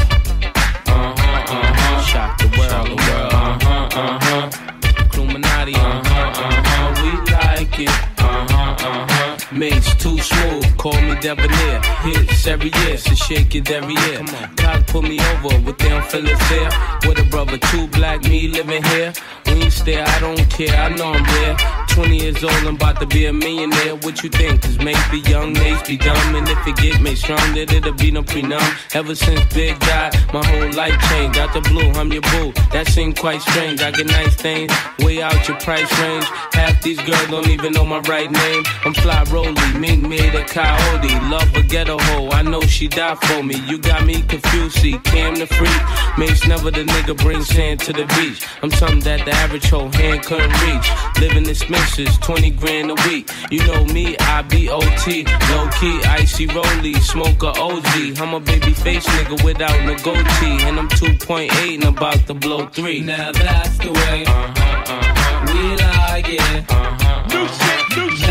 [0.88, 2.02] Uh-huh, uh-huh.
[2.02, 3.34] Shock the world, the world.
[3.34, 5.14] Uh-huh, uh-huh.
[5.14, 7.02] Illuminati, uh-huh, uh-huh.
[7.02, 7.90] We like it.
[8.20, 9.56] Uh-huh, uh-huh.
[9.56, 10.94] Mase too smooth, call
[11.26, 11.82] debonair.
[12.04, 14.22] Hits every year, so shake it every year.
[14.58, 16.70] God put me over, what they don't feel it fair.
[17.08, 19.12] With a brother, two black me living here.
[19.46, 21.58] When you stay, I don't care, I know I'm there.
[21.96, 23.96] 20 years old, I'm about to be a millionaire.
[23.96, 24.62] What you think?
[24.62, 26.36] Cause maybe young days be dumb.
[26.36, 28.62] And if it get me strong, then it'll be no prenum.
[28.94, 31.40] Ever since Big died, my whole life changed.
[31.40, 32.52] Out the blue, I'm your boo.
[32.74, 33.82] That seemed quite strange.
[33.82, 36.26] I get nice things, way out your price range.
[36.52, 38.64] Half these girls don't even know my right name.
[38.84, 41.15] I'm fly rolly, mink made a coyote.
[41.30, 43.56] Love a ghetto hoe, I know she died for me.
[43.68, 45.82] You got me confused, see, Cam the freak.
[46.18, 48.46] Mase never the nigga bring sand to the beach.
[48.62, 50.88] I'm something that the average hoe hand couldn't reach.
[51.20, 53.30] Living expenses, 20 grand a week.
[53.52, 55.26] You know me, I be OT.
[55.52, 58.20] Low key, icy rollie, smoke a OG.
[58.20, 60.64] I'm a baby face nigga without no goatee.
[60.68, 63.02] And I'm 2.8 and about to blow 3.
[63.02, 65.54] Now that's the way uh-huh, uh-huh.
[65.54, 66.72] we like it.
[66.72, 68.25] Uh-huh, new shit, new shit.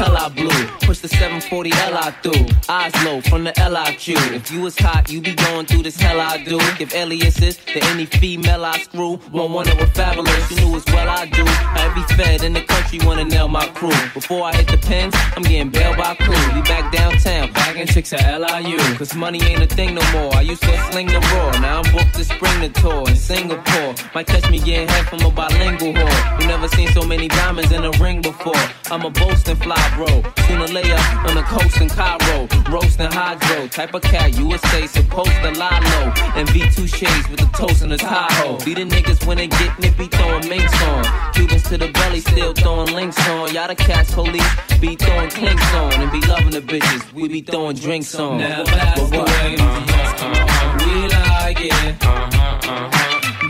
[0.00, 0.48] Clue.
[0.48, 2.46] And the 740 L I through.
[2.68, 4.34] Eyes low from the LIQ.
[4.34, 6.58] If you was hot, you be going through this hell I do.
[6.78, 9.18] Give aliases to any female I screw.
[9.32, 10.50] Won't wonder what fabulous.
[10.50, 11.44] You knew as well I do.
[11.84, 13.96] Every fed in the country wanna nail my crew.
[14.12, 16.36] Before I hit the pens, I'm getting bailed by crew.
[16.54, 18.78] Be back downtown, bagging chicks at LIU.
[18.96, 20.34] Cause money ain't a thing no more.
[20.34, 21.50] I used to sling the raw.
[21.60, 23.94] Now I'm booked to spring the tour in Singapore.
[24.14, 26.40] Might catch me getting head from a bilingual whore.
[26.40, 28.62] You never seen so many diamonds in a ring before.
[28.90, 30.22] I'm a boasting fly bro.
[30.46, 32.48] Sooner up on the coast in Cairo.
[32.70, 33.68] Roasting hydro.
[33.68, 36.12] Type of cat you would say supposed to lie low.
[36.38, 38.58] And V2 shades with the toast in the Tahoe.
[38.64, 41.04] Be the niggas when they get nippy throwing minks on.
[41.34, 43.52] Cubans to the belly still throwing links on.
[43.54, 44.42] Y'all the cats police
[44.80, 45.92] be throwing clinks on.
[45.94, 47.12] And be loving the bitches.
[47.12, 48.38] We be throwing drinks on.
[48.38, 49.20] Now uh-huh, uh-huh.
[49.20, 52.00] Uh-huh, that's the way we like it.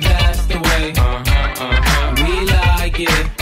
[0.03, 0.93] That's the way
[2.25, 3.40] we like it.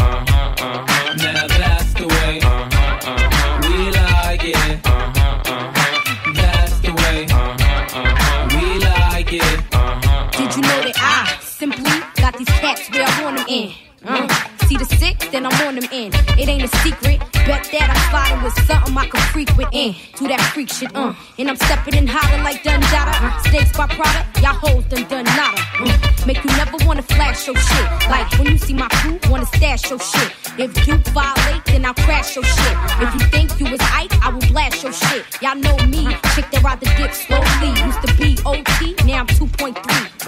[13.48, 13.72] In?
[14.04, 14.28] Uh,
[14.66, 16.12] see the sick, then I'm on them in.
[16.38, 17.37] It ain't a secret.
[17.48, 19.96] Bet that I'm sliding with something I can frequent in.
[20.20, 21.14] Do that freak shit, uh.
[21.38, 23.16] And I'm stepping in hotter like Dundada.
[23.48, 25.56] Snakes by product, y'all hoes done done nada.
[25.80, 25.96] Uh,
[26.26, 27.88] make you never wanna flash your shit.
[28.12, 30.28] Like when you see my crew, wanna stash your shit.
[30.58, 32.76] If you violate, then I'll crash your shit.
[33.00, 35.24] If you think you was Ike, I will blast your shit.
[35.40, 36.04] Y'all know me,
[36.36, 37.72] chick that ride the dick slowly.
[37.80, 39.72] Used to be OT, now I'm 2.3.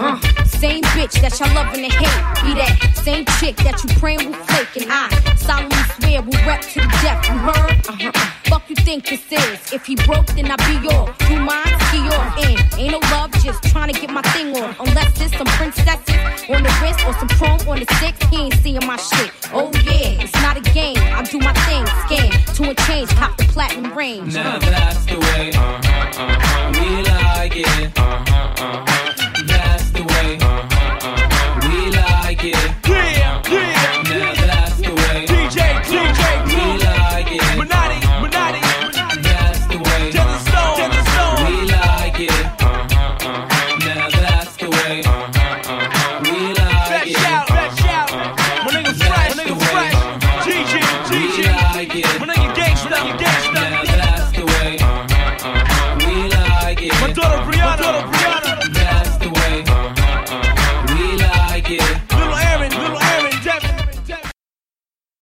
[0.01, 0.17] Uh,
[0.47, 2.21] same bitch that y'all loving to hate.
[2.45, 4.73] Be that same chick that you praying will flake.
[4.81, 7.89] And I solemnly swear we'll rep to the death left, you heard?
[7.89, 8.13] Uh-huh.
[8.45, 9.73] Fuck you think this is?
[9.73, 11.03] If he broke, then I be your.
[11.31, 11.75] You mind?
[11.87, 12.57] Ski your in.
[12.79, 14.75] Ain't no love, just trying to get my thing on.
[14.81, 16.15] Unless there's some princesses
[16.49, 19.31] on the wrist or some chrome on the six, he ain't seeing my shit.
[19.53, 20.99] Oh yeah, it's not a game.
[20.99, 24.35] I do my thing, scan to a change, pop the platinum range.
[24.35, 25.51] Now that's the way.
[25.55, 26.73] Uh-huh, uh-huh.
[26.79, 27.99] We like it.
[27.99, 29.20] Uh-huh, uh-huh.